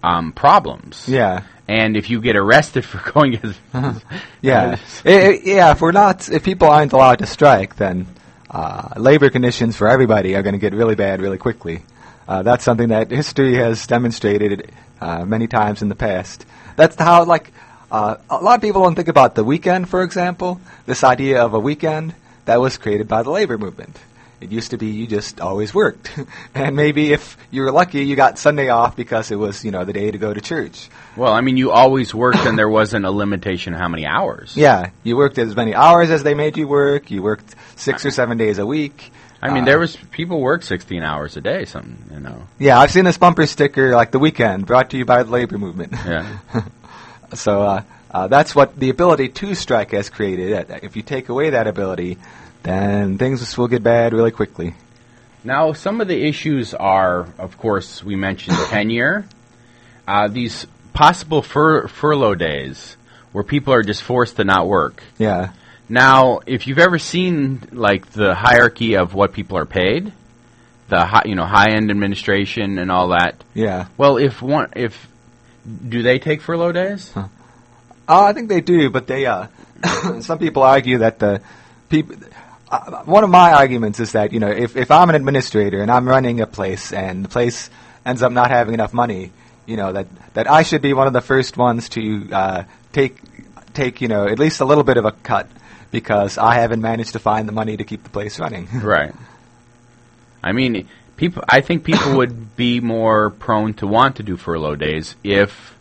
um, 0.03 0.33
problems. 0.33 1.09
yeah. 1.09 1.42
And 1.68 1.96
if 1.96 2.11
you 2.11 2.20
get 2.20 2.35
arrested 2.35 2.85
for 2.90 2.99
going 3.12 3.35
against, 3.37 3.61
Yeah, 4.42 4.77
I- 5.05 5.11
I- 5.11 5.40
yeah. 5.44 5.70
If 5.73 5.81
we're 5.81 5.92
not, 5.92 6.29
if 6.29 6.42
people 6.42 6.68
aren't 6.68 6.92
allowed 6.92 7.20
to 7.20 7.27
strike, 7.27 7.77
then 7.77 8.07
uh, 8.51 8.88
labor 8.96 9.31
conditions 9.31 9.77
for 9.77 9.87
everybody 9.88 10.35
are 10.35 10.42
going 10.42 10.55
to 10.55 10.59
get 10.59 10.73
really 10.75 10.96
bad 10.96 11.20
really 11.20 11.38
quickly. 11.38 11.83
Uh, 12.27 12.42
that's 12.42 12.64
something 12.64 12.88
that 12.88 13.11
history 13.11 13.55
has 13.55 13.87
demonstrated 13.87 14.73
uh, 15.01 15.25
many 15.25 15.46
times 15.46 15.81
in 15.83 15.88
the 15.88 15.94
past. 15.94 16.44
That's 16.77 16.96
how, 16.96 17.25
like, 17.25 17.53
uh, 17.90 18.16
a 18.29 18.37
lot 18.38 18.57
of 18.57 18.62
people 18.62 18.83
don't 18.83 18.94
think 18.96 19.09
about 19.09 19.35
the 19.37 19.44
weekend, 19.44 19.88
for 19.88 20.03
example. 20.03 20.61
This 20.87 21.03
idea 21.05 21.42
of 21.44 21.55
a 21.55 21.59
weekend 21.61 22.14
that 22.46 22.61
was 22.61 22.79
created 22.79 23.07
by 23.09 23.23
the 23.23 23.31
labor 23.31 23.59
movement. 23.59 23.96
It 24.40 24.50
used 24.50 24.70
to 24.70 24.79
be 24.79 24.87
you 24.87 25.07
just 25.07 25.40
always 25.40 25.74
worked, 25.74 26.11
and 26.55 26.74
maybe 26.74 27.12
if 27.12 27.37
you 27.50 27.61
were 27.62 27.70
lucky, 27.70 28.05
you 28.05 28.16
got 28.16 28.38
Sunday 28.38 28.70
off 28.70 28.96
because 28.96 29.31
it 29.31 29.37
was, 29.37 29.64
you 29.64 29.70
know, 29.70 29.85
the 29.85 29.92
day 29.92 30.11
to 30.11 30.16
go 30.18 30.33
to 30.33 30.40
church. 30.40 30.88
well, 31.14 31.33
I 31.33 31.42
mean, 31.42 31.59
you 31.59 31.70
always 31.72 32.14
worked, 32.14 32.46
and 32.46 32.59
there 32.59 32.68
wasn't 32.68 33.05
a 33.05 33.11
limitation 33.11 33.74
how 33.74 33.88
many 33.88 34.07
hours. 34.07 34.57
Yeah, 34.57 34.90
you 35.03 35.16
worked 35.18 35.37
as 35.38 35.55
many 35.55 35.74
hours 35.74 36.11
as 36.11 36.22
they 36.22 36.33
made 36.35 36.57
you 36.57 36.66
work. 36.66 37.11
You 37.11 37.22
worked 37.22 37.55
six 37.76 38.07
or 38.07 38.11
seven 38.11 38.38
days 38.38 38.59
a 38.59 38.64
week. 38.64 39.12
I 39.42 39.48
mean, 39.53 39.62
Uh, 39.62 39.66
there 39.66 39.79
was 39.79 39.96
people 40.11 40.40
work 40.40 40.62
16 40.62 41.03
hours 41.03 41.37
a 41.37 41.40
day. 41.40 41.64
Something, 41.64 41.98
you 42.12 42.20
know. 42.20 42.46
Yeah, 42.59 42.79
I've 42.79 42.90
seen 42.90 43.05
this 43.05 43.16
bumper 43.18 43.46
sticker 43.46 43.92
like 43.92 44.11
the 44.11 44.18
weekend 44.18 44.66
brought 44.66 44.90
to 44.90 44.98
you 44.98 45.05
by 45.07 45.22
the 45.22 45.31
labor 45.31 45.57
movement. 45.59 45.92
Yeah. 45.92 46.26
so 47.35 47.62
uh, 47.62 47.83
uh, 48.11 48.26
that's 48.29 48.55
what 48.55 48.79
the 48.79 48.90
ability 48.90 49.29
to 49.29 49.55
strike 49.55 49.92
has 49.92 50.11
created. 50.11 50.70
Uh, 50.70 50.79
If 50.83 50.96
you 50.96 51.03
take 51.03 51.29
away 51.31 51.50
that 51.50 51.66
ability, 51.66 52.18
then 52.62 53.18
things 53.18 53.57
will 53.57 53.68
get 53.68 53.83
bad 53.83 54.12
really 54.12 54.31
quickly. 54.31 54.75
Now, 55.42 55.73
some 55.73 56.01
of 56.01 56.09
the 56.09 56.23
issues 56.29 56.75
are, 56.75 57.27
of 57.38 57.57
course, 57.59 58.05
we 58.05 58.16
mentioned 58.16 58.57
tenure. 58.68 59.25
Uh, 60.07 60.29
these 60.29 60.66
possible 60.92 61.40
fur- 61.42 61.88
furlough 61.88 62.35
days 62.35 62.96
where 63.33 63.44
people 63.44 63.73
are 63.73 63.83
just 63.83 64.03
forced 64.03 64.37
to 64.37 64.44
not 64.44 64.66
work. 64.66 65.03
Yeah, 65.18 65.53
Now, 65.88 66.40
if 66.46 66.66
you've 66.66 66.79
ever 66.81 66.99
seen 66.99 67.62
like 67.73 68.11
the 68.11 68.35
hierarchy 68.35 68.96
of 68.96 69.14
what 69.14 69.33
people 69.33 69.57
are 69.57 69.66
paid, 69.66 70.12
the 70.88 71.05
high, 71.05 71.23
you 71.27 71.37
know 71.37 71.44
high 71.46 71.70
end 71.70 71.90
administration 71.90 72.79
and 72.79 72.90
all 72.90 73.09
that. 73.11 73.42
yeah. 73.55 73.87
Well, 73.96 74.16
if 74.16 74.42
one 74.42 74.73
if 74.75 75.09
do 75.88 76.03
they 76.03 76.18
take 76.18 76.42
furlough 76.42 76.73
days? 76.73 77.12
Uh, 77.16 77.29
I 78.09 78.33
think 78.33 78.49
they 78.49 78.61
do, 78.61 78.90
but 78.90 79.07
they. 79.07 79.27
Uh, 79.27 79.46
some 80.20 80.38
people 80.40 80.64
argue 80.64 80.99
that 80.99 81.20
the 81.20 81.40
people. 81.88 82.16
Uh, 82.71 83.03
one 83.05 83.25
of 83.25 83.31
my 83.31 83.53
arguments 83.53 83.99
is 84.01 84.13
that 84.13 84.33
you 84.33 84.39
know 84.41 84.49
if 84.51 84.77
if 84.77 84.91
I'm 84.91 85.09
an 85.09 85.17
administrator 85.17 85.81
and 85.83 85.91
I'm 85.91 86.09
running 86.09 86.41
a 86.41 86.47
place 86.47 86.93
and 86.93 87.25
the 87.25 87.29
place 87.29 87.69
ends 88.07 88.23
up 88.23 88.31
not 88.33 88.51
having 88.51 88.75
enough 88.75 88.93
money, 88.93 89.33
you 89.67 89.77
know 89.77 89.93
that 89.93 90.07
that 90.35 90.49
I 90.49 90.63
should 90.63 90.81
be 90.83 90.93
one 90.93 91.07
of 91.07 91.13
the 91.13 91.21
first 91.21 91.57
ones 91.57 91.89
to 91.91 92.29
uh, 92.33 92.65
take 92.93 93.17
take 93.75 94.01
you 94.01 94.09
know 94.09 94.27
at 94.27 94.39
least 94.39 94.61
a 94.61 94.65
little 94.65 94.85
bit 94.85 94.97
of 94.99 95.05
a 95.05 95.13
cut 95.13 95.49
because 95.91 96.39
I 96.39 96.55
haven't 96.55 96.81
managed 96.81 97.15
to 97.15 97.19
find 97.19 97.49
the 97.49 97.53
money 97.53 97.77
to 97.77 97.83
keep 97.85 98.05
the 98.05 98.11
place 98.11 98.39
running. 98.39 98.69
Right. 98.83 99.13
I 100.43 100.53
mean, 100.53 100.89
people. 101.17 101.45
I 101.49 101.61
think 101.61 101.85
people 101.85 102.17
would 102.17 102.57
be 102.57 102.81
more 102.81 103.31
prone 103.31 103.75
to 103.75 103.87
want 103.87 104.17
to 104.17 104.23
do 104.23 104.37
furlough 104.37 104.77
days 104.77 105.17
if 105.25 105.77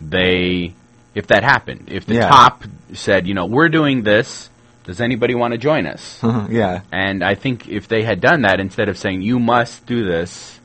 they 0.00 0.74
if 1.14 1.28
that 1.28 1.44
happened. 1.44 1.88
If 1.90 2.04
the 2.06 2.14
Yeah. 2.16 2.28
top 2.28 2.64
said, 2.94 3.26
you 3.26 3.34
know, 3.34 3.46
we're 3.46 3.68
doing 3.70 4.02
this. 4.02 4.50
Does 4.84 5.00
anybody 5.00 5.34
want 5.34 5.52
to 5.52 5.58
join 5.58 5.86
us? 5.86 6.18
yeah, 6.50 6.80
And 6.90 7.22
I 7.22 7.34
think 7.34 7.68
if 7.68 7.86
they 7.88 8.02
had 8.02 8.20
done 8.20 8.42
that 8.42 8.58
instead 8.60 8.88
of 8.88 8.98
saying 8.98 9.22
you 9.22 9.38
must 9.38 9.86
do 9.86 10.04
this 10.04 10.58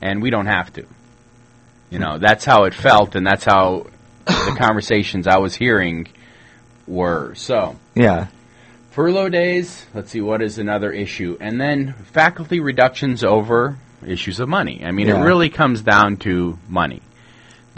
and 0.00 0.22
we 0.22 0.30
don't 0.30 0.46
have 0.46 0.72
to. 0.74 0.86
You 1.90 1.98
know, 1.98 2.18
that's 2.18 2.44
how 2.44 2.64
it 2.64 2.74
felt 2.74 3.14
and 3.14 3.26
that's 3.26 3.44
how 3.44 3.86
the 4.26 4.54
conversations 4.58 5.26
I 5.26 5.38
was 5.38 5.54
hearing 5.54 6.08
were. 6.86 7.34
So, 7.34 7.76
yeah, 7.94 8.28
furlough 8.90 9.28
days, 9.28 9.86
let's 9.94 10.10
see 10.10 10.20
what 10.20 10.42
is 10.42 10.58
another 10.58 10.92
issue. 10.92 11.36
And 11.40 11.60
then 11.60 11.92
faculty 12.12 12.60
reductions 12.60 13.24
over 13.24 13.78
issues 14.06 14.40
of 14.40 14.48
money. 14.48 14.82
I 14.84 14.92
mean, 14.92 15.08
Yeah. 15.08 15.20
it 15.20 15.24
really 15.24 15.50
comes 15.50 15.82
down 15.82 16.16
to 16.18 16.58
money. 16.68 17.02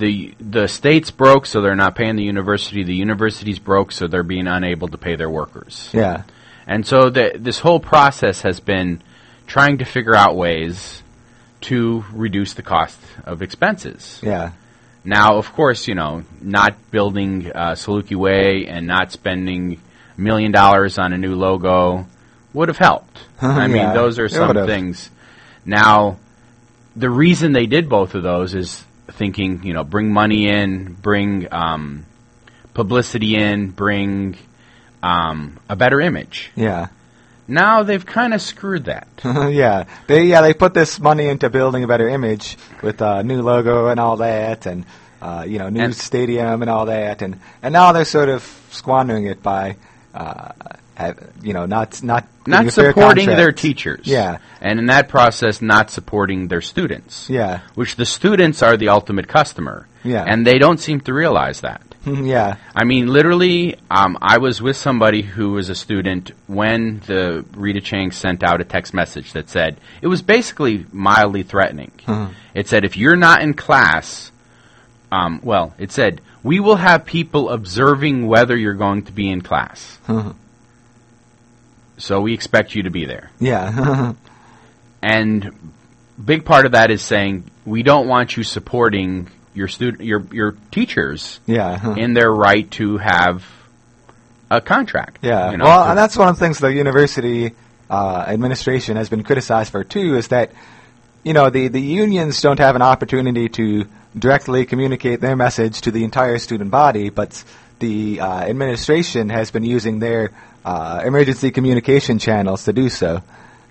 The 0.00 0.34
the 0.40 0.66
state's 0.66 1.10
broke, 1.12 1.46
so 1.46 1.60
they're 1.60 1.76
not 1.76 1.94
paying 1.94 2.16
the 2.16 2.24
university. 2.24 2.82
The 2.82 2.94
university's 2.94 3.60
broke, 3.60 3.92
so 3.92 4.08
they're 4.08 4.24
being 4.24 4.48
unable 4.48 4.88
to 4.88 4.98
pay 4.98 5.14
their 5.14 5.30
workers. 5.30 5.90
Yeah. 5.92 6.24
And 6.66 6.86
so 6.86 7.10
the, 7.10 7.32
this 7.36 7.58
whole 7.58 7.80
process 7.80 8.42
has 8.42 8.60
been 8.60 9.02
trying 9.46 9.78
to 9.78 9.84
figure 9.84 10.14
out 10.14 10.36
ways 10.36 11.02
to 11.62 12.04
reduce 12.12 12.54
the 12.54 12.62
cost 12.62 12.98
of 13.24 13.42
expenses. 13.42 14.20
Yeah. 14.22 14.52
Now, 15.04 15.36
of 15.36 15.52
course, 15.52 15.88
you 15.88 15.94
know, 15.94 16.24
not 16.40 16.90
building 16.90 17.50
uh, 17.50 17.72
Saluki 17.72 18.16
Way 18.16 18.66
and 18.68 18.86
not 18.86 19.12
spending 19.12 19.80
a 20.16 20.20
million 20.20 20.52
dollars 20.52 20.98
on 20.98 21.12
a 21.12 21.18
new 21.18 21.34
logo 21.34 22.06
would 22.52 22.68
have 22.68 22.78
helped. 22.78 23.18
I 23.40 23.66
mean, 23.66 23.76
Yeah, 23.76 23.94
those 23.94 24.18
are 24.18 24.28
some 24.28 24.54
things. 24.66 25.10
Now, 25.64 26.18
the 26.94 27.10
reason 27.10 27.52
they 27.52 27.66
did 27.66 27.88
both 27.88 28.14
of 28.14 28.22
those 28.22 28.54
is 28.54 28.84
thinking, 29.20 29.62
you 29.64 29.74
know, 29.74 29.84
bring 29.84 30.10
money 30.10 30.48
in, 30.48 30.94
bring 30.94 31.46
um, 31.52 32.06
publicity 32.72 33.36
in, 33.36 33.68
bring 33.68 34.38
um, 35.02 35.60
a 35.68 35.76
better 35.76 36.00
image. 36.00 36.50
Yeah. 36.56 36.86
Now 37.46 37.82
they've 37.82 38.04
kind 38.06 38.32
of 38.32 38.40
screwed 38.40 38.86
that. 38.86 39.08
yeah, 39.24 39.84
they 40.06 40.24
yeah 40.24 40.40
they 40.40 40.54
put 40.54 40.72
this 40.72 40.98
money 40.98 41.26
into 41.28 41.50
building 41.50 41.84
a 41.84 41.86
better 41.86 42.08
image 42.08 42.56
with 42.82 43.02
a 43.02 43.22
new 43.22 43.42
logo 43.42 43.88
and 43.88 44.00
all 44.00 44.16
that, 44.18 44.64
and 44.66 44.86
uh, 45.20 45.44
you 45.46 45.58
know 45.58 45.68
new 45.68 45.80
And- 45.82 45.94
stadium 45.94 46.62
and 46.62 46.70
all 46.70 46.86
that, 46.86 47.20
and 47.20 47.38
and 47.62 47.72
now 47.74 47.92
they're 47.92 48.06
sort 48.06 48.30
of 48.30 48.42
squandering 48.70 49.26
it 49.26 49.42
by, 49.42 49.76
uh, 50.14 50.52
have, 51.00 51.32
you 51.42 51.52
know, 51.52 51.66
not 51.66 52.02
not 52.02 52.26
not 52.46 52.72
supporting 52.72 53.26
their 53.26 53.52
teachers. 53.52 54.06
Yeah. 54.06 54.38
And 54.60 54.78
in 54.78 54.86
that 54.86 55.08
process, 55.08 55.60
not 55.60 55.90
supporting 55.90 56.48
their 56.48 56.60
students. 56.60 57.28
Yeah, 57.28 57.60
Which 57.74 57.96
the 57.96 58.06
students 58.06 58.62
are 58.62 58.76
the 58.76 58.88
ultimate 58.88 59.28
customer. 59.28 59.86
Yeah. 60.04 60.24
And 60.26 60.46
they 60.46 60.58
don't 60.58 60.78
seem 60.78 61.00
to 61.02 61.12
realize 61.12 61.60
that. 61.60 61.82
yeah, 62.06 62.56
I 62.74 62.84
mean, 62.84 63.08
literally, 63.08 63.76
um, 63.90 64.16
I 64.22 64.38
was 64.38 64.62
with 64.62 64.78
somebody 64.78 65.20
who 65.20 65.50
was 65.50 65.68
a 65.68 65.74
student 65.74 66.32
when 66.46 67.00
the 67.00 67.44
Rita 67.52 67.82
Cheng 67.82 68.10
sent 68.10 68.42
out 68.42 68.62
a 68.62 68.64
text 68.64 68.94
message 68.94 69.34
that 69.34 69.50
said, 69.50 69.76
it 70.00 70.06
was 70.06 70.22
basically 70.22 70.86
mildly 70.92 71.42
threatening. 71.42 71.92
It 72.54 72.68
said, 72.68 72.84
if 72.86 72.96
you're 72.96 73.16
not 73.16 73.42
in 73.42 73.52
class, 73.52 74.32
um, 75.12 75.40
well, 75.42 75.74
it 75.78 75.92
said, 75.92 76.22
we 76.42 76.58
will 76.58 76.76
have 76.76 77.04
people 77.04 77.50
observing 77.50 78.26
whether 78.26 78.56
you're 78.56 78.72
going 78.72 79.02
to 79.04 79.12
be 79.12 79.28
in 79.30 79.42
class. 79.42 79.98
So 82.00 82.20
we 82.20 82.34
expect 82.34 82.74
you 82.74 82.84
to 82.84 82.90
be 82.90 83.04
there. 83.04 83.30
yeah, 83.38 84.14
And 85.02 85.72
big 86.22 86.44
part 86.44 86.66
of 86.66 86.72
that 86.72 86.90
is 86.90 87.02
saying, 87.02 87.50
we 87.64 87.82
don't 87.82 88.06
want 88.06 88.36
you 88.36 88.42
supporting 88.42 89.30
your 89.54 89.68
student, 89.68 90.02
your, 90.04 90.22
your 90.32 90.56
teachers 90.70 91.40
yeah. 91.46 91.94
in 91.96 92.14
their 92.14 92.30
right 92.30 92.70
to 92.72 92.98
have 92.98 93.44
a 94.50 94.60
contract. 94.60 95.20
Yeah, 95.22 95.52
you 95.52 95.56
know, 95.56 95.64
well, 95.64 95.88
and 95.88 95.96
that's 95.96 96.16
one 96.16 96.28
of 96.28 96.38
the 96.38 96.44
things 96.44 96.58
the 96.58 96.72
university 96.72 97.52
uh, 97.88 98.24
administration 98.26 98.96
has 98.96 99.08
been 99.08 99.22
criticized 99.22 99.72
for 99.72 99.84
too, 99.84 100.16
is 100.16 100.28
that 100.28 100.52
you 101.22 101.32
know 101.32 101.50
the 101.50 101.68
the 101.68 101.80
unions 101.80 102.40
don't 102.40 102.58
have 102.58 102.74
an 102.74 102.82
opportunity 102.82 103.48
to 103.50 103.86
directly 104.18 104.66
communicate 104.66 105.20
their 105.20 105.36
message 105.36 105.82
to 105.82 105.90
the 105.90 106.02
entire 106.02 106.38
student 106.38 106.70
body, 106.70 107.10
but 107.10 107.44
the 107.78 108.20
uh, 108.20 108.40
administration 108.40 109.30
has 109.30 109.50
been 109.50 109.64
using 109.64 110.00
their 110.00 110.32
uh, 110.64 111.02
emergency 111.04 111.50
communication 111.50 112.18
channels 112.18 112.64
to 112.64 112.72
do 112.72 112.88
so, 112.88 113.22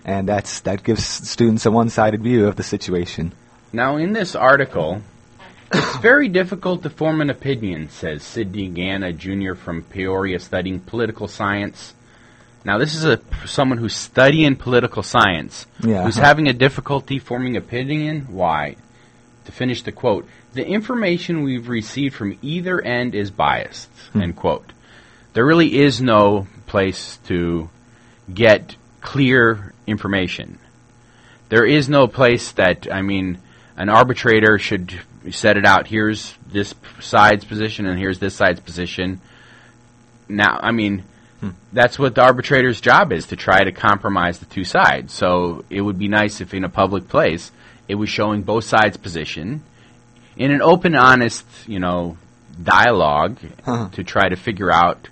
and 0.06 0.28
that's 0.28 0.62
that 0.62 0.84
gives 0.84 1.04
students 1.06 1.66
a 1.66 1.72
one-sided 1.72 2.22
view 2.22 2.48
of 2.48 2.56
the 2.56 2.64
situation. 2.64 3.32
now 3.74 3.98
in 3.98 4.14
this 4.14 4.36
article, 4.36 5.02
it's 5.72 5.98
very 5.98 6.28
difficult 6.28 6.82
to 6.84 6.90
form 6.90 7.22
an 7.22 7.30
opinion, 7.30 7.90
says 7.90 8.24
Sidney 8.24 8.70
Ganna 8.70 9.16
Jr. 9.16 9.54
from 9.54 9.84
Peoria, 9.84 10.40
studying 10.40 10.80
political 10.80 11.28
science. 11.28 11.94
Now, 12.66 12.78
this 12.78 12.94
is 12.96 13.06
a 13.06 13.22
someone 13.46 13.78
who's 13.78 13.96
studying 13.96 14.56
political 14.56 15.04
science, 15.04 15.66
Yeah. 15.82 16.04
who's 16.04 16.18
having 16.18 16.48
a 16.48 16.54
difficulty 16.54 17.20
forming 17.20 17.56
opinion. 17.56 18.28
Why? 18.30 18.76
To 19.46 19.52
finish 19.52 19.84
the 19.84 19.92
quote, 19.94 20.28
the 20.54 20.66
information 20.68 21.44
we've 21.44 21.70
received 21.70 22.16
from 22.16 22.38
either 22.42 22.82
end 22.82 23.16
is 23.16 23.32
biased. 23.32 23.90
End 24.14 24.36
quote. 24.36 24.74
There 25.34 25.46
really 25.46 25.80
is 25.80 26.02
no 26.02 26.48
place 26.70 27.20
to 27.26 27.70
get 28.34 28.76
clear 29.02 29.74
information. 29.86 30.60
There 31.50 31.66
is 31.66 31.90
no 31.90 32.08
place 32.08 32.52
that 32.54 32.88
I 32.92 33.02
mean, 33.02 33.40
an 33.76 33.90
arbitrator 33.90 34.58
should 34.60 35.00
set 35.32 35.58
it 35.58 35.66
out. 35.66 35.88
Here's 35.88 36.36
this 36.48 36.74
side's 37.00 37.44
position, 37.44 37.86
and 37.86 38.00
here's 38.00 38.20
this 38.20 38.36
side's 38.36 38.60
position. 38.60 39.20
Now, 40.28 40.60
I 40.62 40.72
mean, 40.72 41.04
hmm. 41.40 41.50
that's 41.74 41.98
what 41.98 42.16
the 42.16 42.22
arbitrator's 42.22 42.80
job 42.80 43.12
is 43.12 43.28
to 43.28 43.36
try 43.36 43.64
to 43.64 43.72
compromise 43.72 44.40
the 44.40 44.46
two 44.46 44.64
sides. 44.64 45.14
So 45.14 45.66
it 45.70 45.82
would 45.82 45.98
be 45.98 46.08
nice 46.08 46.40
if, 46.40 46.54
in 46.54 46.64
a 46.64 46.70
public 46.70 47.08
place, 47.08 47.52
it 47.88 47.96
was 47.96 48.10
showing 48.10 48.44
both 48.44 48.64
sides' 48.64 48.98
position 48.98 49.64
in 50.38 50.52
an 50.52 50.62
open, 50.62 50.96
honest, 50.96 51.46
you 51.68 51.80
know, 51.80 52.18
dialogue 52.62 53.40
uh-huh. 53.66 53.90
to 53.90 54.04
try 54.04 54.30
to 54.30 54.36
figure 54.36 54.72
out 54.72 55.10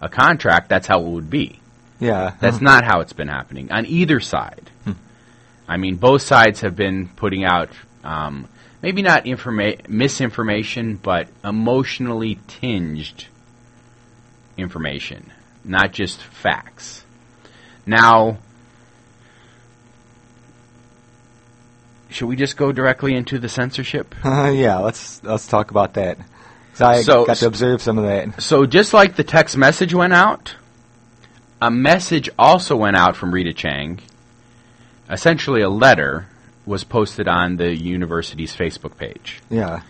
a 0.00 0.08
contract. 0.08 0.68
That's 0.68 0.86
how 0.86 1.00
it 1.00 1.08
would 1.08 1.30
be. 1.30 1.60
Yeah, 1.98 2.34
That's 2.40 2.62
not 2.62 2.84
how 2.84 3.00
it's 3.00 3.12
been 3.12 3.28
happening 3.28 3.70
on 3.70 3.84
either 3.84 4.20
side. 4.20 4.70
I 5.68 5.76
mean, 5.76 5.96
both 5.96 6.22
sides 6.22 6.62
have 6.62 6.74
been 6.74 7.08
putting 7.08 7.44
out 7.44 7.68
um, 8.02 8.48
maybe 8.82 9.02
not 9.02 9.26
informa- 9.26 9.86
misinformation, 9.88 10.96
but 10.96 11.28
emotionally 11.44 12.40
tinged 12.48 13.26
information, 14.56 15.30
not 15.62 15.92
just 15.92 16.20
facts. 16.20 17.04
Now, 17.86 18.38
should 22.08 22.26
we 22.26 22.34
just 22.34 22.56
go 22.56 22.72
directly 22.72 23.14
into 23.14 23.38
the 23.38 23.48
censorship? 23.48 24.14
yeah. 24.24 24.78
Let's 24.78 25.22
let's 25.22 25.46
talk 25.46 25.70
about 25.70 25.94
that. 25.94 26.18
'Cause 26.72 26.80
I 26.80 27.02
So- 27.02 27.26
got 27.26 27.36
to 27.38 27.46
observe 27.46 27.82
some 27.82 27.98
of 27.98 28.04
that. 28.04 28.42
So 28.42 28.64
just 28.66 28.94
like 28.94 29.16
the 29.16 29.24
text 29.24 29.56
message 29.56 29.92
went 29.94 30.12
out, 30.12 30.54
a 31.60 31.70
message 31.70 32.30
also 32.38 32.76
went 32.76 32.96
out 32.96 33.16
from 33.16 33.32
Rita 33.32 33.52
Cheng. 33.52 34.00
Essentially, 35.10 35.60
a 35.62 35.68
letter 35.68 36.26
was 36.66 36.84
posted 36.84 37.26
on 37.26 37.56
the 37.56 37.74
university's 37.76 38.54
Facebook 38.54 38.96
page. 38.96 39.40
Yeah, 39.50 39.80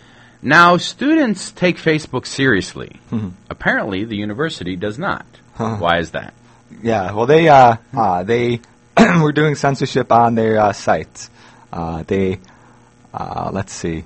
Now, 0.43 0.79
students 0.79 1.51
take 1.51 1.77
Facebook 1.77 2.25
seriously. 2.25 2.99
Mhm. 3.13 3.33
Apparently, 3.51 4.05
the 4.05 4.17
university 4.17 4.75
does 4.75 4.99
not. 4.99 5.27
Huh. 5.55 5.77
Why 5.77 5.99
is 5.99 6.13
that? 6.13 6.33
Yeah, 6.83 7.13
well, 7.13 7.27
they 7.27 7.47
uh, 7.51 7.77
uh 7.95 8.23
they 8.23 8.61
were 9.21 9.33
doing 9.33 9.55
censorship 9.55 10.11
on 10.11 10.37
their 10.37 10.59
uh, 10.59 10.73
sites. 10.73 11.29
Uh, 11.71 12.05
they 12.07 12.39
uh, 13.13 13.51
let's 13.53 13.73
see. 13.75 14.05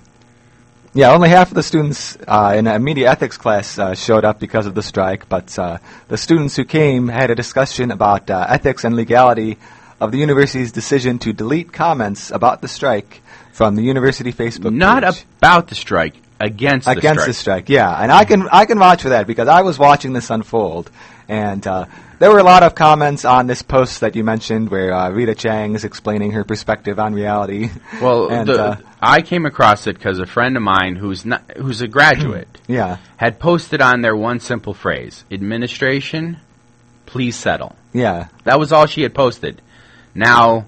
Yeah, 0.96 1.12
only 1.12 1.28
half 1.28 1.48
of 1.48 1.54
the 1.54 1.62
students 1.64 2.16
uh, 2.28 2.54
in 2.56 2.68
a 2.68 2.78
media 2.78 3.10
ethics 3.10 3.36
class 3.36 3.80
uh, 3.80 3.96
showed 3.96 4.24
up 4.24 4.38
because 4.38 4.66
of 4.66 4.76
the 4.76 4.82
strike, 4.82 5.28
but 5.28 5.58
uh, 5.58 5.78
the 6.06 6.16
students 6.16 6.54
who 6.54 6.64
came 6.64 7.08
had 7.08 7.32
a 7.32 7.34
discussion 7.34 7.90
about 7.90 8.30
uh, 8.30 8.46
ethics 8.48 8.84
and 8.84 8.94
legality 8.94 9.58
of 10.00 10.12
the 10.12 10.18
university's 10.18 10.70
decision 10.70 11.18
to 11.18 11.32
delete 11.32 11.72
comments 11.72 12.30
about 12.30 12.62
the 12.62 12.68
strike 12.68 13.22
from 13.52 13.74
the 13.74 13.82
university 13.82 14.32
Facebook 14.32 14.72
Not 14.72 15.02
page 15.02 15.24
about 15.38 15.66
the 15.66 15.74
strike, 15.74 16.14
against, 16.38 16.86
against 16.86 17.24
the 17.24 17.30
the 17.30 17.34
strike. 17.34 17.64
strike. 17.64 17.68
Yeah, 17.70 17.90
and 17.92 18.12
I 18.12 18.24
can 18.24 18.48
I 18.52 18.64
can 18.64 18.78
vouch 18.78 19.02
for 19.02 19.08
that 19.08 19.26
because 19.26 19.48
I 19.48 19.62
was 19.62 19.76
watching 19.80 20.12
this 20.12 20.30
unfold, 20.30 20.92
and 21.28 21.66
uh, 21.66 21.86
there 22.18 22.30
were 22.30 22.38
a 22.38 22.44
lot 22.44 22.62
of 22.62 22.74
comments 22.74 23.24
on 23.24 23.46
this 23.46 23.62
post 23.62 24.00
that 24.00 24.16
you 24.16 24.24
mentioned 24.24 24.70
where 24.70 24.92
uh, 24.92 25.10
Rita 25.10 25.34
Cheng 25.34 25.74
is 25.74 25.84
explaining 25.84 26.32
her 26.32 26.44
perspective 26.44 26.98
on 26.98 27.14
reality. 27.14 27.70
Well, 28.00 28.28
and 28.30 28.48
the, 28.48 28.62
uh, 28.62 28.76
I 29.00 29.22
came 29.22 29.46
across 29.46 29.86
it 29.86 29.94
because 29.94 30.18
a 30.18 30.26
friend 30.26 30.56
of 30.56 30.62
mine 30.62 30.96
who's 30.96 31.24
not, 31.24 31.42
who's 31.56 31.80
a 31.80 31.88
graduate 31.88 32.48
yeah, 32.66 32.98
had 33.16 33.38
posted 33.38 33.80
on 33.80 34.00
there 34.00 34.16
one 34.16 34.40
simple 34.40 34.74
phrase: 34.74 35.24
"Administration, 35.30 36.38
please 37.06 37.36
settle." 37.36 37.76
yeah, 37.92 38.28
That 38.44 38.58
was 38.58 38.72
all 38.72 38.86
she 38.86 39.02
had 39.02 39.14
posted. 39.14 39.62
Now, 40.14 40.66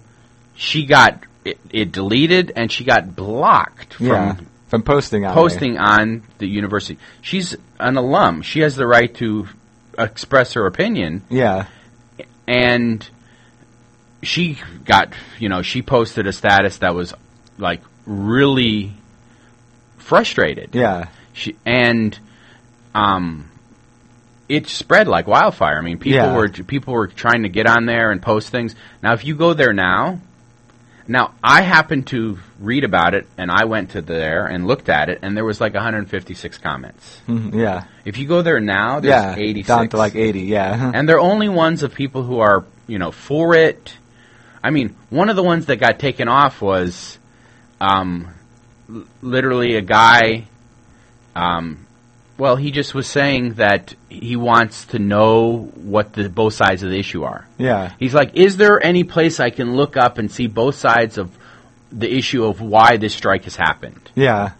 she 0.54 0.86
got 0.86 1.20
it, 1.44 1.58
it 1.70 1.92
deleted 1.92 2.52
and 2.56 2.70
she 2.70 2.84
got 2.84 3.14
blocked 3.14 3.94
from 3.94 4.06
yeah, 4.06 4.36
from 4.68 4.82
posting 4.82 5.24
on 5.24 5.34
there. 5.34 5.42
posting 5.42 5.78
on 5.78 6.22
the 6.38 6.46
university. 6.46 6.98
She's 7.22 7.56
an 7.78 7.96
alum. 7.96 8.42
She 8.42 8.60
has 8.60 8.76
the 8.76 8.86
right 8.86 9.12
to 9.16 9.48
express 9.98 10.52
her 10.54 10.66
opinion, 10.66 11.22
Yeah, 11.30 11.66
and 12.46 13.08
she 14.22 14.58
got 14.84 15.12
you 15.38 15.48
know 15.48 15.62
she 15.62 15.82
posted 15.82 16.26
a 16.26 16.32
status 16.32 16.78
that 16.78 16.94
was 16.94 17.14
like 17.58 17.80
really 18.06 18.92
frustrated. 19.98 20.70
yeah, 20.74 21.08
She, 21.32 21.56
and 21.64 22.18
um, 22.94 23.50
it 24.48 24.66
spread 24.68 25.08
like 25.08 25.26
wildfire. 25.26 25.78
I 25.78 25.82
mean, 25.82 25.98
people 25.98 26.20
Yeah. 26.20 26.34
were 26.36 26.48
people 26.48 26.94
were 26.94 27.08
trying 27.08 27.42
to 27.42 27.48
get 27.48 27.66
on 27.66 27.86
there 27.86 28.10
and 28.10 28.22
post 28.22 28.50
things. 28.50 28.74
Now, 29.02 29.12
if 29.14 29.24
you 29.24 29.34
go 29.34 29.54
there 29.54 29.72
now, 29.72 30.20
Now, 31.08 31.34
I 31.42 31.62
happened 31.62 32.08
to 32.08 32.38
read 32.58 32.82
about 32.84 33.14
it, 33.14 33.26
and 33.38 33.50
I 33.50 33.64
went 33.64 33.90
to 33.90 34.02
there 34.02 34.46
and 34.46 34.66
looked 34.66 34.88
at 34.88 35.08
it, 35.08 35.20
and 35.22 35.36
there 35.36 35.44
was 35.44 35.60
like 35.60 35.74
156 35.74 36.58
comments. 36.58 37.20
Mhm, 37.28 37.54
yeah. 37.54 37.84
If 38.04 38.18
you 38.18 38.26
go 38.26 38.42
there 38.42 38.60
now, 38.60 39.00
there's 39.00 39.12
Yeah. 39.12 39.34
86. 39.36 39.68
Down 39.68 39.88
to 39.90 39.96
like 39.96 40.14
80, 40.16 40.40
yeah. 40.42 40.90
and 40.94 41.08
they're 41.08 41.20
only 41.20 41.48
ones 41.48 41.82
of 41.82 41.94
people 41.94 42.22
who 42.24 42.40
are, 42.40 42.64
you 42.86 42.98
know, 42.98 43.12
for 43.12 43.54
it. 43.54 43.96
I 44.64 44.70
mean, 44.70 44.96
one 45.10 45.28
of 45.28 45.36
the 45.36 45.42
ones 45.44 45.66
that 45.66 45.76
got 45.76 45.98
taken 46.00 46.26
off 46.28 46.60
was, 46.60 47.18
um, 47.80 48.28
l- 48.88 49.04
literally 49.22 49.76
a 49.76 49.82
guy. 49.82 50.44
Um, 51.36 51.86
well, 52.38 52.56
he 52.56 52.70
just 52.70 52.94
was 52.94 53.06
saying 53.06 53.54
that 53.54 53.94
he 54.08 54.36
wants 54.36 54.86
to 54.86 54.98
know 54.98 55.70
what 55.74 56.12
the 56.12 56.28
both 56.28 56.54
sides 56.54 56.82
of 56.82 56.90
the 56.90 56.98
issue 56.98 57.24
are. 57.24 57.46
yeah. 57.58 57.92
He's 57.98 58.14
like, 58.14 58.34
is 58.34 58.56
there 58.56 58.84
any 58.84 59.04
place 59.04 59.40
I 59.40 59.50
can 59.50 59.74
look 59.76 59.96
up 59.96 60.18
and 60.18 60.30
see 60.30 60.46
both 60.46 60.74
sides 60.74 61.16
of 61.18 61.36
the 61.92 62.12
issue 62.12 62.44
of 62.44 62.60
why 62.60 62.96
this 62.98 63.14
strike 63.14 63.44
has 63.44 63.56
happened? 63.56 64.10
Yeah. 64.14 64.52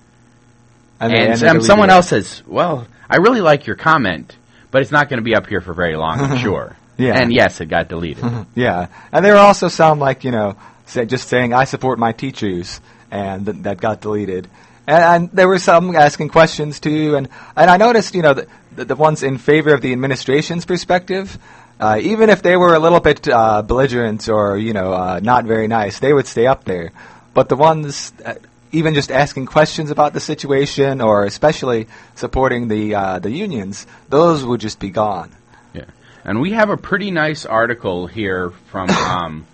And, 0.99 1.39
some, 1.39 1.61
someone 1.61 1.91
else 1.91 2.09
says, 2.09 2.43
well, 2.47 2.87
I 3.11 3.17
really 3.17 3.43
like 3.43 3.67
your 3.67 3.77
comment, 3.77 4.35
but 4.71 4.81
it's 4.81 4.91
not 4.91 5.09
going 5.11 5.19
to 5.19 5.25
be 5.25 5.35
up 5.35 5.47
here 5.47 5.61
for 5.61 5.75
very 5.75 5.97
long, 5.97 6.19
I'm 6.21 6.39
sure. 6.43 6.75
Yeah. 6.97 7.13
And 7.21 7.31
yes, 7.33 7.61
it 7.61 7.67
got 7.67 7.89
deleted. 7.89 8.25
Yeah, 8.55 8.87
and 9.13 9.23
there 9.23 9.37
also 9.37 9.69
some 9.69 9.99
like 9.99 10.25
you 10.25 10.31
know 10.31 10.57
say, 10.87 11.05
just 11.05 11.29
saying 11.29 11.53
I 11.53 11.65
support 11.65 11.99
my 11.99 12.13
teachers, 12.13 12.81
and 13.11 13.45
th- 13.45 13.59
that 13.65 13.79
got 13.83 14.01
deleted. 14.01 14.49
And, 14.87 15.05
and 15.05 15.31
there 15.33 15.49
were 15.49 15.59
some 15.59 15.95
asking 15.97 16.29
questions 16.29 16.81
too, 16.81 17.17
and 17.17 17.29
and 17.57 17.71
I 17.71 17.77
noticed 17.77 18.15
you 18.15 18.23
know 18.23 18.35
the, 18.35 18.85
the, 18.85 18.97
ones 18.97 19.23
in 19.23 19.39
favor 19.39 19.75
of 19.75 19.81
the 19.81 19.93
administration's 19.93 20.65
perspective, 20.65 21.39
uh, 21.81 21.99
even 22.01 22.31
if 22.31 22.43
they 22.43 22.57
were 22.57 22.75
a 22.75 22.79
little 22.79 23.01
bit 23.01 23.29
uh, 23.29 23.63
belligerent 23.63 24.29
or 24.29 24.57
you 24.57 24.73
know 24.73 24.93
uh, 24.93 25.21
not 25.23 25.45
very 25.45 25.69
nice, 25.69 25.99
they 25.99 26.13
would 26.13 26.27
stay 26.27 26.47
up 26.47 26.65
there. 26.65 26.93
But 27.35 27.49
the 27.49 27.57
ones 27.57 28.13
uh, 28.25 28.35
even 28.73 28.95
just 28.95 29.11
asking 29.11 29.47
questions 29.47 29.91
about 29.91 30.13
the 30.13 30.21
situation 30.21 31.01
or 31.01 31.25
especially 31.25 31.89
supporting 32.15 32.69
the 32.69 32.95
uh, 32.95 33.19
the 33.19 33.31
unions, 33.31 33.87
those 34.09 34.45
would 34.45 34.61
just 34.61 34.79
be 34.79 34.91
gone. 34.91 35.35
Yeah. 35.75 35.85
And 36.25 36.41
we 36.41 36.53
have 36.53 36.71
a 36.71 36.77
pretty 36.77 37.11
nice 37.11 37.47
article 37.47 38.07
here 38.07 38.51
from 38.71 38.91
um, 38.91 39.47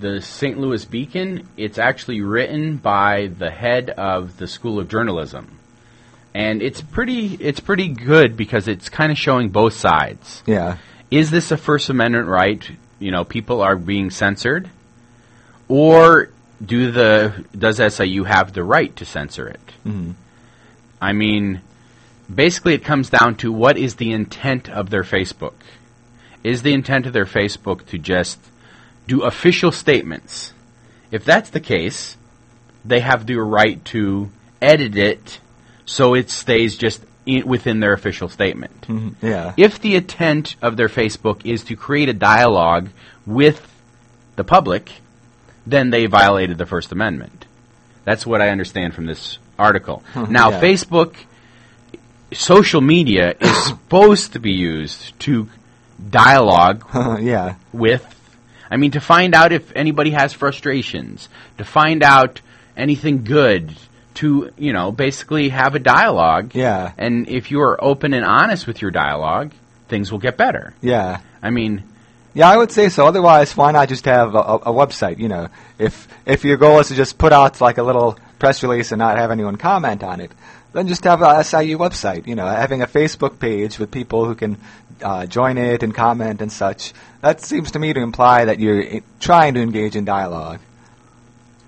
the 0.00 0.20
St. 0.20 0.58
Louis 0.58 0.84
Beacon. 0.84 1.48
It's 1.56 1.78
actually 1.78 2.20
written 2.22 2.76
by 2.76 3.30
the 3.38 3.50
head 3.50 3.90
of 3.90 4.36
the 4.38 4.46
School 4.46 4.78
of 4.78 4.88
Journalism. 4.88 5.58
And 6.34 6.62
it's 6.62 6.80
pretty 6.80 7.34
it's 7.34 7.60
pretty 7.60 7.88
good 7.88 8.36
because 8.36 8.68
it's 8.68 8.88
kind 8.88 9.10
of 9.10 9.18
showing 9.18 9.50
both 9.50 9.74
sides. 9.74 10.42
Yeah. 10.46 10.78
Is 11.10 11.30
this 11.30 11.50
a 11.50 11.56
First 11.56 11.90
Amendment 11.90 12.28
right? 12.28 12.68
You 13.00 13.10
know, 13.10 13.24
people 13.24 13.62
are 13.62 13.76
being 13.76 14.10
censored, 14.10 14.70
or 15.68 16.30
do 16.64 16.92
the 16.92 17.44
does 17.56 17.80
SIU 17.80 18.24
have 18.24 18.52
the 18.52 18.62
right 18.62 18.94
to 18.96 19.04
censor 19.04 19.48
it? 19.48 19.72
Mhm. 19.84 20.14
I 21.02 21.12
mean, 21.12 21.62
basically, 22.32 22.74
it 22.74 22.84
comes 22.84 23.10
down 23.10 23.34
to 23.36 23.50
what 23.50 23.76
is 23.76 23.96
the 23.96 24.12
intent 24.12 24.68
of 24.68 24.90
their 24.90 25.02
Facebook. 25.02 25.54
Is 26.44 26.62
the 26.62 26.74
intent 26.74 27.06
of 27.06 27.12
their 27.12 27.26
Facebook 27.26 27.86
to 27.86 27.98
just 27.98 28.38
do 29.10 29.22
official 29.22 29.72
statements? 29.72 30.52
If 31.10 31.24
that's 31.24 31.50
the 31.50 31.60
case, 31.60 32.16
they 32.84 33.00
have 33.00 33.26
the 33.26 33.36
right 33.36 33.84
to 33.86 34.30
edit 34.62 34.96
it 34.96 35.40
so 35.84 36.14
it 36.14 36.30
stays 36.30 36.76
just 36.76 37.02
in, 37.26 37.44
within 37.46 37.80
their 37.80 37.92
official 37.92 38.28
statement. 38.28 38.82
Mhm. 38.86 39.14
Yeah. 39.20 39.52
If 39.56 39.80
the 39.80 39.96
intent 39.96 40.54
of 40.62 40.76
their 40.76 40.88
Facebook 40.88 41.44
is 41.44 41.64
to 41.64 41.74
create 41.76 42.08
a 42.08 42.12
dialogue 42.12 42.90
with 43.26 43.60
the 44.36 44.44
public, 44.44 44.92
then 45.66 45.90
they 45.90 46.06
violated 46.06 46.56
the 46.58 46.66
First 46.66 46.92
Amendment. 46.92 47.46
That's 48.04 48.24
what 48.24 48.40
I 48.40 48.50
understand 48.50 48.94
from 48.94 49.06
this 49.06 49.38
article. 49.58 50.04
now, 50.14 50.50
yeah. 50.50 50.60
Facebook, 50.60 51.14
social 52.32 52.80
media 52.80 53.34
is 53.40 53.64
supposed 53.70 54.34
to 54.34 54.38
be 54.38 54.52
used 54.52 55.18
to 55.20 55.48
dialogue 56.08 56.84
yeah. 57.20 57.56
with, 57.72 58.02
I 58.70 58.76
mean, 58.76 58.92
to 58.92 59.00
find 59.00 59.34
out 59.34 59.52
if 59.52 59.72
anybody 59.74 60.10
has 60.10 60.32
frustrations, 60.32 61.28
to 61.58 61.64
find 61.64 62.02
out 62.02 62.40
anything 62.76 63.24
good, 63.24 63.74
to, 64.14 64.50
you 64.56 64.72
know, 64.72 64.92
basically 64.92 65.48
have 65.48 65.74
a 65.74 65.78
dialogue. 65.78 66.54
Yeah. 66.54 66.92
And 66.98 67.28
if 67.28 67.50
you 67.50 67.60
are 67.62 67.82
open 67.82 68.14
and 68.14 68.24
honest 68.24 68.66
with 68.66 68.80
your 68.82 68.90
dialogue, 68.90 69.52
things 69.88 70.12
will 70.12 70.18
get 70.18 70.36
better. 70.36 70.74
Yeah. 70.80 71.20
I 71.42 71.50
mean, 71.50 71.84
Yeah, 72.32 72.48
I 72.48 72.56
would 72.56 72.70
say 72.70 72.88
so. 72.90 73.06
Otherwise, 73.06 73.56
why 73.56 73.72
not 73.72 73.88
just 73.88 74.04
have 74.04 74.34
a, 74.34 74.38
a, 74.38 74.54
a 74.56 74.72
website? 74.72 75.18
You 75.18 75.28
know, 75.28 75.48
if 75.78 76.06
if 76.26 76.44
your 76.44 76.56
goal 76.58 76.78
is 76.78 76.88
to 76.88 76.94
just 76.94 77.18
put 77.18 77.32
out 77.32 77.60
like 77.60 77.78
a 77.78 77.82
little 77.82 78.18
press 78.38 78.62
release 78.62 78.92
and 78.92 79.00
not 79.00 79.18
have 79.18 79.30
anyone 79.32 79.56
comment 79.56 80.04
on 80.04 80.20
it, 80.20 80.30
then 80.72 80.86
just 80.86 81.02
have 81.04 81.22
a 81.22 81.42
SIU 81.42 81.76
website. 81.78 82.28
You 82.28 82.36
know, 82.36 82.46
having 82.46 82.82
a 82.82 82.86
Facebook 82.86 83.40
page 83.40 83.78
with 83.80 83.90
people 83.90 84.26
who 84.26 84.36
can 84.36 84.58
uh, 85.02 85.26
join 85.26 85.58
it 85.58 85.82
and 85.82 85.94
comment 85.94 86.40
and 86.40 86.52
such. 86.52 86.92
That 87.20 87.40
seems 87.40 87.72
to 87.72 87.78
me 87.78 87.92
to 87.92 88.00
imply 88.00 88.46
that 88.46 88.60
you're 88.60 89.00
trying 89.18 89.54
to 89.54 89.60
engage 89.60 89.96
in 89.96 90.04
dialogue. 90.04 90.60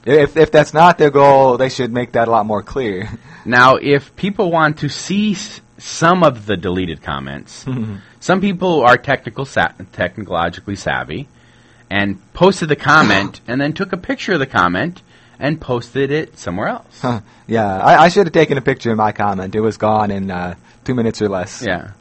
If 0.04 0.36
if 0.36 0.50
that's 0.50 0.74
not 0.74 0.98
their 0.98 1.10
goal, 1.10 1.58
they 1.58 1.68
should 1.68 1.92
make 1.92 2.12
that 2.12 2.28
a 2.28 2.30
lot 2.30 2.46
more 2.46 2.62
clear. 2.62 3.08
now 3.44 3.76
if 3.76 4.14
people 4.16 4.50
want 4.50 4.78
to 4.78 4.88
see 4.88 5.36
some 5.78 6.22
of 6.22 6.46
the 6.46 6.56
deleted 6.56 7.02
comments, 7.02 7.64
some 8.20 8.40
people 8.40 8.82
are 8.82 8.96
technical 8.96 9.44
sa- 9.44 9.72
technologically 9.92 10.76
savvy 10.76 11.28
and 11.90 12.18
posted 12.32 12.68
the 12.68 12.76
comment 12.76 13.40
and 13.46 13.60
then 13.60 13.72
took 13.72 13.92
a 13.92 13.96
picture 13.96 14.32
of 14.32 14.38
the 14.40 14.46
comment 14.46 15.02
and 15.38 15.60
posted 15.60 16.10
it 16.10 16.38
somewhere 16.38 16.68
else. 16.68 17.00
Huh. 17.00 17.20
yeah, 17.46 17.78
I, 17.78 18.04
I 18.04 18.08
should 18.08 18.26
have 18.26 18.32
taken 18.32 18.58
a 18.58 18.62
picture 18.62 18.92
of 18.92 18.96
my 18.96 19.12
comment. 19.12 19.54
It 19.54 19.60
was 19.60 19.76
gone 19.76 20.10
in 20.10 20.30
uh, 20.30 20.54
two 20.84 20.94
minutes 20.94 21.20
or 21.20 21.28
less. 21.28 21.62
Yeah. 21.62 21.92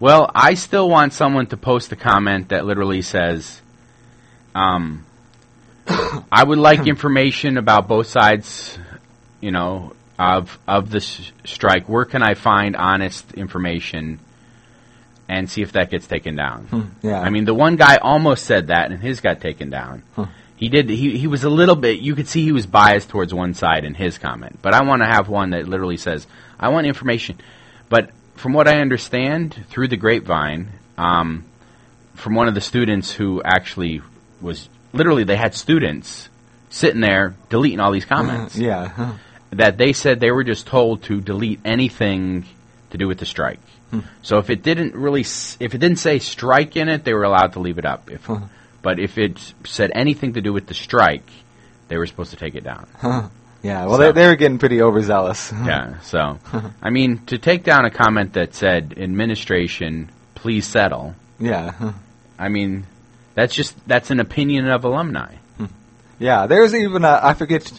Well, 0.00 0.30
I 0.34 0.54
still 0.54 0.88
want 0.88 1.12
someone 1.12 1.46
to 1.48 1.56
post 1.56 1.90
a 1.92 1.96
comment 1.96 2.50
that 2.50 2.64
literally 2.64 3.02
says, 3.02 3.60
um, 4.54 5.04
I 5.86 6.44
would 6.44 6.58
like 6.58 6.86
information 6.86 7.56
about 7.58 7.88
both 7.88 8.06
sides, 8.06 8.78
you 9.40 9.50
know, 9.50 9.92
of 10.18 10.58
of 10.68 10.90
the 10.90 10.98
s- 10.98 11.32
strike. 11.44 11.88
Where 11.88 12.04
can 12.04 12.22
I 12.22 12.34
find 12.34 12.76
honest 12.76 13.32
information 13.34 14.20
and 15.28 15.50
see 15.50 15.62
if 15.62 15.72
that 15.72 15.90
gets 15.90 16.06
taken 16.06 16.36
down? 16.36 16.92
Yeah. 17.02 17.20
I 17.20 17.30
mean, 17.30 17.44
the 17.44 17.54
one 17.54 17.76
guy 17.76 17.96
almost 17.96 18.44
said 18.44 18.68
that, 18.68 18.90
and 18.90 19.00
his 19.00 19.20
got 19.20 19.40
taken 19.40 19.70
down. 19.70 20.02
He 20.56 20.68
did. 20.68 20.88
He 20.90 21.16
he 21.18 21.26
was 21.26 21.44
a 21.44 21.50
little 21.50 21.76
bit. 21.76 22.00
You 22.00 22.14
could 22.14 22.26
see 22.28 22.42
he 22.42 22.52
was 22.52 22.66
biased 22.66 23.08
towards 23.08 23.32
one 23.32 23.54
side 23.54 23.84
in 23.84 23.94
his 23.94 24.18
comment. 24.18 24.58
But 24.62 24.74
I 24.74 24.82
want 24.84 25.02
to 25.02 25.06
have 25.06 25.28
one 25.28 25.50
that 25.50 25.68
literally 25.68 25.96
says, 25.96 26.26
"I 26.58 26.68
want 26.70 26.86
information." 26.86 27.38
From 28.38 28.52
what 28.52 28.68
I 28.68 28.80
understand 28.80 29.66
through 29.68 29.88
the 29.88 29.96
grapevine, 29.96 30.70
um, 30.96 31.44
from 32.14 32.34
one 32.36 32.46
of 32.46 32.54
the 32.54 32.60
students 32.60 33.10
who 33.10 33.42
actually 33.42 34.00
was 34.40 34.68
literally, 34.92 35.24
they 35.24 35.36
had 35.36 35.54
students 35.54 36.28
sitting 36.70 37.00
there 37.00 37.34
deleting 37.48 37.80
all 37.80 37.90
these 37.90 38.04
uh-huh. 38.04 38.14
comments. 38.22 38.56
yeah. 38.56 38.88
Huh. 38.88 39.12
That 39.50 39.76
they 39.76 39.92
said 39.92 40.20
they 40.20 40.30
were 40.30 40.44
just 40.44 40.66
told 40.68 41.02
to 41.04 41.20
delete 41.20 41.60
anything 41.64 42.44
to 42.90 42.98
do 42.98 43.08
with 43.08 43.18
the 43.18 43.26
strike. 43.26 43.60
Hmm. 43.90 44.00
So 44.22 44.38
if 44.38 44.50
it 44.50 44.62
didn't 44.62 44.94
really, 44.94 45.22
s- 45.22 45.56
if 45.58 45.74
it 45.74 45.78
didn't 45.78 45.98
say 45.98 46.18
strike 46.20 46.76
in 46.76 46.88
it, 46.88 47.04
they 47.04 47.14
were 47.14 47.24
allowed 47.24 47.54
to 47.54 47.60
leave 47.60 47.78
it 47.78 47.86
up. 47.86 48.10
If, 48.10 48.28
uh-huh. 48.30 48.46
but 48.82 49.00
if 49.00 49.18
it 49.18 49.54
said 49.64 49.90
anything 49.94 50.34
to 50.34 50.40
do 50.40 50.52
with 50.52 50.66
the 50.66 50.74
strike, 50.74 51.28
they 51.88 51.96
were 51.96 52.06
supposed 52.06 52.30
to 52.30 52.36
take 52.36 52.54
it 52.54 52.62
down. 52.62 52.86
Yeah. 53.62 53.86
Well, 53.86 53.96
So- 53.96 54.12
they, 54.12 54.12
they 54.22 54.26
were 54.28 54.36
getting 54.36 54.58
pretty 54.58 54.80
overzealous. 54.82 55.52
Yeah. 55.64 56.00
So, 56.00 56.38
I 56.82 56.90
mean, 56.90 57.18
to 57.26 57.38
take 57.38 57.64
down 57.64 57.84
a 57.84 57.90
comment 57.90 58.34
that 58.34 58.54
said 58.54 58.94
administration, 58.96 60.10
please 60.34 60.66
settle. 60.66 61.14
Yeah. 61.38 61.92
I 62.38 62.48
mean, 62.48 62.86
that's 63.34 63.54
just 63.54 63.74
that's 63.86 64.10
an 64.10 64.20
opinion 64.20 64.68
of 64.68 64.84
alumni. 64.84 65.34
Yeah, 66.20 66.46
there's 66.46 66.74
even 66.74 67.04
a, 67.04 67.20
I 67.22 67.34
forget 67.34 67.70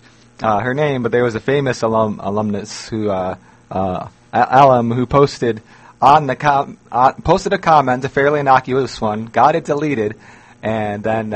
uh, 0.42 0.60
her 0.62 0.74
name, 0.74 1.04
but 1.04 1.12
there 1.12 1.24
was 1.26 1.36
a 1.36 1.42
famous 1.42 1.82
alum 1.82 2.22
alumnus 2.24 2.88
who 2.88 3.10
uh, 3.10 3.36
uh, 3.70 4.08
alum 4.32 4.92
who 4.92 5.06
posted 5.06 5.62
on 6.02 6.28
the 6.28 6.38
com- 6.38 6.78
uh, 6.90 7.12
posted 7.12 7.52
a 7.52 7.58
comment, 7.58 8.06
a 8.06 8.10
fairly 8.10 8.40
innocuous 8.40 9.02
one, 9.02 9.26
got 9.26 9.56
it 9.56 9.66
deleted, 9.66 10.16
and 10.64 11.04
then 11.04 11.34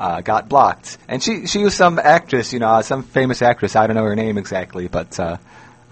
uh, 0.00 0.22
got 0.22 0.48
blocked. 0.48 0.96
And 1.08 1.22
she 1.22 1.46
she 1.46 1.62
was 1.62 1.74
some 1.74 1.98
actress, 1.98 2.54
you 2.54 2.58
know, 2.58 2.80
some 2.80 3.02
famous 3.02 3.42
actress. 3.42 3.76
I 3.76 3.86
don't 3.86 3.96
know 3.96 4.04
her 4.04 4.16
name 4.16 4.38
exactly, 4.38 4.88
but 4.88 5.20
uh, 5.20 5.36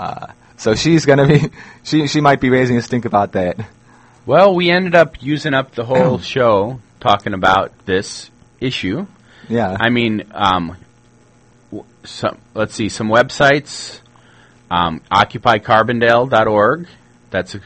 uh, 0.00 0.28
so 0.56 0.74
she's 0.74 1.04
gonna 1.04 1.26
be 1.26 1.50
she 1.84 2.06
she 2.08 2.22
might 2.22 2.40
be 2.40 2.48
raising 2.48 2.78
a 2.78 2.82
stink 2.82 3.04
about 3.04 3.32
that. 3.32 3.58
Well, 4.24 4.54
we 4.54 4.70
ended 4.70 4.94
up 4.94 5.22
using 5.22 5.52
up 5.52 5.74
the 5.74 5.84
whole 5.84 6.18
show 6.34 6.80
talking 7.00 7.34
about 7.34 7.72
this 7.84 8.30
issue. 8.60 9.06
Yeah. 9.48 9.76
I 9.78 9.90
mean, 9.90 10.30
um, 10.32 10.76
w- 11.70 11.88
some, 12.04 12.38
let's 12.54 12.74
see, 12.74 12.88
some 12.88 13.08
websites. 13.08 14.00
Um, 14.70 15.00
OccupyCarbondale.org. 15.10 16.88
That's 17.30 17.54
a 17.54 17.60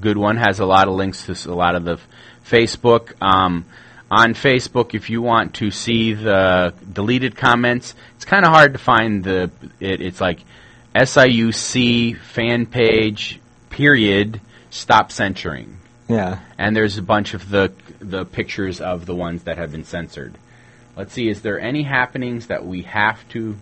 good 0.00 0.16
one. 0.16 0.38
Has 0.38 0.58
a 0.58 0.64
lot 0.64 0.88
of 0.88 0.94
links 0.94 1.26
to 1.26 1.50
a 1.50 1.54
lot 1.54 1.74
of 1.74 1.84
the 1.84 2.00
Facebook. 2.48 3.12
Um, 3.20 3.66
on 4.10 4.34
Facebook 4.34 4.94
if 4.94 5.10
you 5.10 5.20
want 5.22 5.54
to 5.54 5.70
see 5.70 6.14
the 6.14 6.72
deleted 6.92 7.36
comments. 7.36 7.94
It's 8.16 8.24
kind 8.24 8.44
of 8.44 8.52
hard 8.52 8.72
to 8.74 8.78
find 8.78 9.24
the. 9.24 9.50
It, 9.80 10.00
it's 10.00 10.20
like 10.20 10.40
SIUC 10.94 12.18
fan 12.20 12.66
page 12.66 13.40
period 13.70 14.40
stop 14.70 15.10
censoring, 15.12 15.78
Yeah. 16.08 16.40
and 16.58 16.74
there's 16.76 16.98
a 16.98 17.02
bunch 17.02 17.34
of 17.34 17.50
the 17.50 17.72
the 17.98 18.24
pictures 18.24 18.80
of 18.80 19.06
the 19.06 19.14
ones 19.14 19.44
that 19.44 19.58
have 19.58 19.72
been 19.72 19.84
censored. 19.84 20.36
Let's 20.96 21.12
see. 21.12 21.28
Is 21.28 21.42
there 21.42 21.60
any 21.60 21.82
happenings 21.82 22.46
that 22.46 22.64
we 22.64 22.82
have 22.82 23.26
to? 23.30 23.56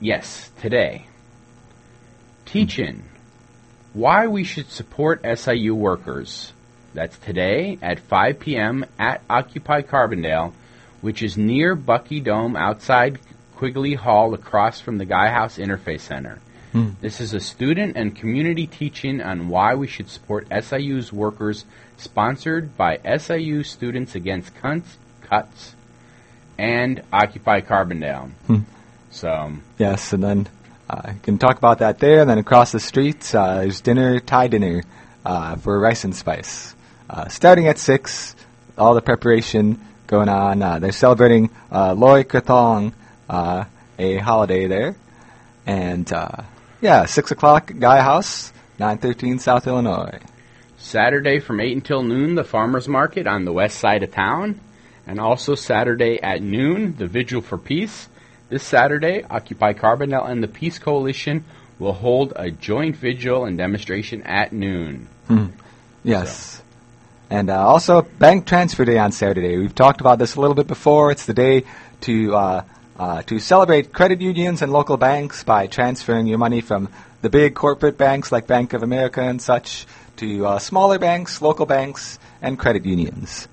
Yes, 0.00 0.50
today. 0.60 1.06
Teach 2.46 2.78
in 2.78 3.04
why 3.92 4.26
we 4.26 4.44
should 4.44 4.70
support 4.70 5.24
SIU 5.38 5.74
workers. 5.74 6.52
That's 6.94 7.18
today 7.18 7.78
at 7.82 8.00
5 8.00 8.40
p.m. 8.40 8.84
at 8.98 9.22
Occupy 9.28 9.82
Carbondale, 9.82 10.52
which 11.00 11.22
is 11.22 11.36
near 11.36 11.74
Bucky 11.74 12.20
Dome 12.20 12.56
outside 12.56 13.18
Quigley 13.56 13.94
Hall 13.94 14.34
across 14.34 14.80
from 14.80 14.98
the 14.98 15.04
Gaia 15.04 15.30
House 15.30 15.58
Interfaith 15.58 16.00
Center. 16.00 16.40
This 17.00 17.20
is 17.20 17.34
a 17.34 17.40
student 17.40 17.96
and 17.96 18.14
community 18.14 18.66
teach-in 18.66 19.20
on 19.20 19.48
why 19.48 19.74
we 19.74 19.86
should 19.86 20.08
support 20.08 20.46
SIU's 20.50 21.12
workers, 21.12 21.64
sponsored 21.96 22.76
by 22.76 22.98
SIU 22.98 23.62
Students 23.64 24.14
Against 24.14 24.54
Cunts, 24.54 24.96
Cuts 25.22 25.74
and 26.56 27.02
Occupy 27.12 27.62
Carbondale. 27.62 28.30
So, 29.10 29.52
Yes, 29.78 30.12
and 30.12 30.22
then 30.22 30.48
uh, 30.88 31.12
you 31.14 31.20
can 31.22 31.38
talk 31.38 31.56
about 31.58 31.78
that 31.78 31.98
there. 31.98 32.20
And 32.20 32.30
then 32.30 32.38
across 32.38 32.72
the 32.72 32.80
street, 32.80 33.34
uh, 33.34 33.56
there's 33.60 33.80
dinner, 33.80 34.20
Thai 34.20 34.48
dinner 34.48 34.82
uh, 35.24 35.56
for 35.56 35.78
Rice 35.80 36.04
and 36.04 36.14
Spice. 36.14 36.74
Uh, 37.08 37.28
starting 37.28 37.66
at 37.68 37.78
6, 37.78 38.36
all 38.76 38.94
the 38.94 39.00
preparation 39.00 39.80
going 40.06 40.28
on. 40.28 40.62
Uh, 40.62 40.78
they're 40.78 40.92
celebrating 40.92 41.50
uh, 41.72 41.94
Loi 41.94 42.22
Krathong, 42.22 42.92
uh, 43.28 43.64
a 43.98 44.18
holiday 44.18 44.66
there. 44.66 44.96
And 45.66 46.10
uh, 46.12 46.42
yeah, 46.80 47.06
6 47.06 47.30
o'clock, 47.30 47.72
Gaia 47.78 48.02
House, 48.02 48.52
913 48.78 49.38
South 49.38 49.66
Illinois. 49.66 50.18
Saturday 50.76 51.40
from 51.40 51.60
8 51.60 51.76
until 51.76 52.02
noon, 52.02 52.34
the 52.34 52.44
farmers 52.44 52.88
market 52.88 53.26
on 53.26 53.44
the 53.44 53.52
west 53.52 53.78
side 53.78 54.02
of 54.02 54.12
town. 54.12 54.60
And 55.06 55.18
also 55.18 55.54
Saturday 55.54 56.20
at 56.22 56.42
noon, 56.42 56.94
the 56.96 57.06
Vigil 57.06 57.40
for 57.40 57.56
Peace. 57.56 58.08
This 58.50 58.62
Saturday, 58.62 59.24
Occupy 59.28 59.72
Carbondale 59.74 60.28
and 60.28 60.42
the 60.42 60.48
Peace 60.48 60.78
Coalition 60.78 61.44
will 61.78 61.92
hold 61.94 62.32
a 62.36 62.50
joint 62.50 62.96
vigil 62.96 63.44
and 63.44 63.56
demonstration 63.56 64.22
at 64.22 64.52
noon. 64.52 65.08
Yes. 66.04 66.57
And 67.30 67.50
uh, 67.50 67.66
also, 67.66 68.02
Bank 68.02 68.46
Transfer 68.46 68.84
Day 68.84 68.98
on 68.98 69.12
Saturday. 69.12 69.58
We've 69.58 69.74
talked 69.74 70.00
about 70.00 70.18
this 70.18 70.36
a 70.36 70.40
little 70.40 70.54
bit 70.54 70.66
before. 70.66 71.10
It's 71.10 71.26
the 71.26 71.34
day 71.34 71.64
to 72.02 72.34
uh, 72.34 72.64
uh, 72.98 73.22
to 73.22 73.38
celebrate 73.38 73.92
credit 73.92 74.20
unions 74.20 74.62
and 74.62 74.72
local 74.72 74.96
banks 74.96 75.44
by 75.44 75.66
transferring 75.66 76.26
your 76.26 76.38
money 76.38 76.60
from 76.60 76.88
the 77.22 77.30
big 77.30 77.54
corporate 77.54 77.98
banks 77.98 78.32
like 78.32 78.46
Bank 78.46 78.72
of 78.72 78.82
America 78.82 79.20
and 79.22 79.40
such 79.40 79.86
to 80.16 80.46
uh, 80.46 80.58
smaller 80.58 80.98
banks, 80.98 81.40
local 81.40 81.66
banks, 81.66 82.18
and 82.42 82.58
credit 82.58 82.84
unions. 82.84 83.46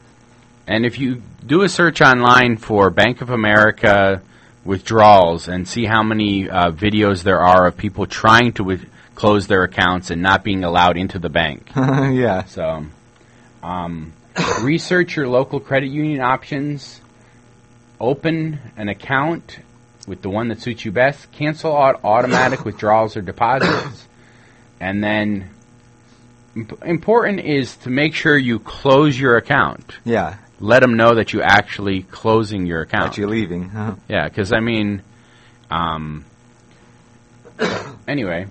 And 0.67 0.85
if 0.85 0.97
you 0.97 1.21
do 1.45 1.61
a 1.61 1.69
search 1.69 2.01
online 2.01 2.57
for 2.57 2.89
Bank 2.89 3.21
of 3.21 3.29
America 3.29 4.21
withdrawals 4.63 5.47
and 5.47 5.67
see 5.67 5.85
how 5.85 6.01
many 6.01 6.49
uh, 6.49 6.71
videos 6.71 7.21
there 7.21 7.39
are 7.39 7.67
of 7.67 7.77
people 7.77 8.07
trying 8.07 8.51
to 8.53 8.63
with- 8.63 8.89
close 9.13 9.47
their 9.47 9.63
accounts 9.63 10.09
and 10.09 10.21
not 10.21 10.43
being 10.43 10.63
allowed 10.63 10.97
into 10.97 11.19
the 11.19 11.29
bank. 11.29 11.71
yeah. 11.75 12.43
So, 12.45 12.85
um, 13.65 14.13
research 14.61 15.15
your 15.15 15.27
local 15.27 15.59
credit 15.59 15.87
union 15.87 16.21
options. 16.21 17.01
Open 17.99 18.59
an 18.77 18.89
account 18.89 19.59
with 20.07 20.21
the 20.21 20.29
one 20.29 20.49
that 20.49 20.61
suits 20.61 20.85
you 20.85 20.91
best. 20.91 21.31
Cancel 21.31 21.71
au- 21.71 21.99
automatic 22.03 22.63
withdrawals 22.63 23.17
or 23.17 23.21
deposits. 23.21 24.07
And 24.79 25.03
then, 25.03 25.49
imp- 26.55 26.83
important 26.83 27.39
is 27.39 27.75
to 27.77 27.89
make 27.89 28.13
sure 28.13 28.37
you 28.37 28.59
close 28.59 29.19
your 29.19 29.37
account. 29.37 29.97
Yeah. 30.03 30.37
Let 30.59 30.81
them 30.81 30.95
know 30.97 31.15
that 31.15 31.33
you're 31.33 31.43
actually 31.43 32.03
closing 32.03 32.65
your 32.65 32.81
account. 32.81 33.13
That 33.13 33.17
you're 33.17 33.29
leaving. 33.29 33.65
Uh-huh. 33.65 33.95
Yeah, 34.07 34.27
because 34.27 34.51
I 34.53 34.59
mean, 34.59 35.01
um, 35.71 36.25
anyway, 38.07 38.47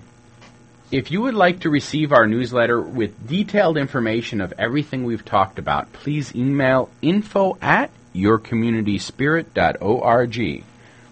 if 0.91 1.11
you 1.11 1.21
would 1.21 1.33
like 1.33 1.61
to 1.61 1.69
receive 1.69 2.11
our 2.11 2.27
newsletter 2.27 2.81
with 2.81 3.27
detailed 3.27 3.77
information 3.77 4.41
of 4.41 4.53
everything 4.57 5.03
we've 5.03 5.25
talked 5.25 5.59
about, 5.59 5.91
please 5.93 6.35
email 6.35 6.89
info 7.01 7.57
at 7.61 7.91
yourcommunityspirit.org. 8.13 10.63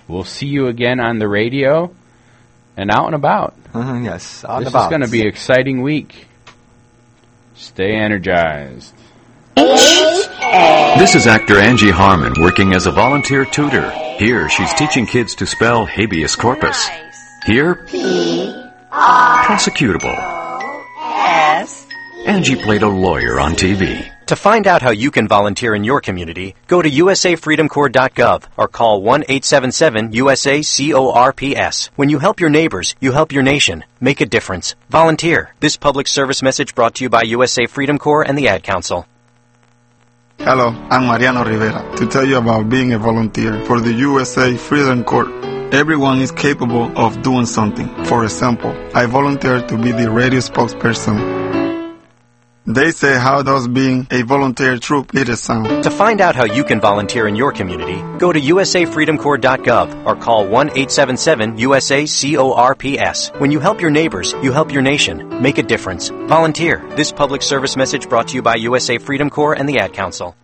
We'll 0.08 0.24
see 0.24 0.48
you 0.48 0.68
again 0.68 1.00
on 1.00 1.20
the 1.20 1.28
radio 1.28 1.94
and 2.78 2.92
out 2.92 3.08
and 3.08 3.16
about. 3.16 3.56
Uh-huh, 3.74 3.96
yes. 3.96 4.44
On 4.44 4.64
this 4.64 4.72
the 4.72 4.80
is 4.80 4.88
going 4.88 5.02
to 5.02 5.10
be 5.10 5.22
an 5.22 5.28
exciting 5.28 5.82
week. 5.82 6.28
Stay 7.56 7.96
energized. 7.96 8.94
This 9.56 11.16
is 11.16 11.26
actor 11.28 11.60
Angie 11.60 11.90
Harmon 11.90 12.34
working 12.40 12.74
as 12.74 12.86
a 12.86 12.92
volunteer 12.92 13.46
tutor. 13.46 13.90
Here, 14.18 14.48
she's 14.50 14.72
teaching 14.74 15.08
kids 15.08 15.36
to 15.36 15.48
spell 15.48 15.86
habeas 15.86 16.36
corpus. 16.36 16.88
Here, 17.46 17.86
prosecutable. 18.94 20.16
Yes. 20.98 21.88
Angie 22.26 22.56
played 22.56 22.84
a 22.84 22.88
lawyer 22.88 23.40
on 23.40 23.54
TV. 23.54 24.12
To 24.28 24.36
find 24.38 24.68
out 24.68 24.82
how 24.82 24.92
you 24.92 25.12
can 25.12 25.28
volunteer 25.28 25.76
in 25.76 25.84
your 25.84 26.00
community, 26.00 26.56
go 26.68 26.82
to 26.82 26.90
usafreedomcorps.gov 26.90 28.44
or 28.56 28.70
call 28.70 29.02
1-877-USA-CORPS. 29.02 31.90
When 31.98 32.10
you 32.10 32.20
help 32.20 32.40
your 32.40 32.50
neighbors, 32.50 32.96
you 33.02 33.12
help 33.12 33.34
your 33.34 33.44
nation. 33.44 33.84
Make 34.00 34.22
a 34.22 34.26
difference. 34.26 34.76
Volunteer. 34.90 35.54
This 35.60 35.76
public 35.76 36.08
service 36.08 36.42
message 36.42 36.74
brought 36.74 36.96
to 36.96 37.04
you 37.04 37.10
by 37.10 37.24
USA 37.24 37.66
Freedom 37.66 38.00
Corps 38.00 38.24
and 38.24 38.38
the 38.38 38.48
Ad 38.48 38.64
Council. 38.64 39.06
Hello, 40.40 40.70
I'm 40.90 41.06
Mariano 41.06 41.44
Rivera 41.44 41.84
to 41.98 42.08
tell 42.08 42.26
you 42.26 42.38
about 42.38 42.70
being 42.70 42.94
a 42.94 42.98
volunteer 42.98 43.60
for 43.66 43.82
the 43.82 43.92
USA 43.94 44.56
Freedom 44.56 45.04
Corps. 45.04 45.53
Everyone 45.74 46.22
is 46.22 46.32
capable 46.32 46.96
of 46.96 47.24
doing 47.24 47.48
something. 47.48 47.88
For 48.06 48.24
example, 48.24 48.72
I 48.94 49.08
volunteered 49.08 49.68
to 49.70 49.76
be 49.76 49.92
the 49.92 50.12
radio 50.12 50.40
spokesperson. 50.40 51.18
They 52.68 52.92
say 52.92 53.18
how 53.18 53.42
does 53.42 53.68
being 53.68 54.06
a 54.12 54.22
volunteer 54.22 54.78
troop 54.78 55.16
leader 55.16 55.36
sound? 55.36 55.84
To 55.84 55.90
find 55.90 56.22
out 56.22 56.36
how 56.36 56.46
you 56.46 56.64
can 56.64 56.80
volunteer 56.80 57.28
in 57.28 57.36
your 57.36 57.52
community, 57.52 58.04
go 58.20 58.32
to 58.32 58.40
usafreedomcorps.gov 58.40 60.06
or 60.06 60.16
call 60.16 60.46
1-877-USA-CORPS. 60.46 63.32
When 63.40 63.50
you 63.50 63.60
help 63.60 63.82
your 63.82 63.90
neighbors, 63.90 64.36
you 64.44 64.52
help 64.52 64.72
your 64.72 64.84
nation. 64.84 65.42
Make 65.42 65.58
a 65.58 65.64
difference. 65.64 66.10
Volunteer. 66.10 66.88
This 66.96 67.12
public 67.12 67.42
service 67.42 67.76
message 67.76 68.08
brought 68.08 68.28
to 68.28 68.36
you 68.36 68.44
by 68.44 68.58
USA 68.58 69.00
Freedom 69.00 69.32
Corps 69.32 69.56
and 69.56 69.68
the 69.68 69.80
Ad 69.80 69.94
Council. 69.94 70.36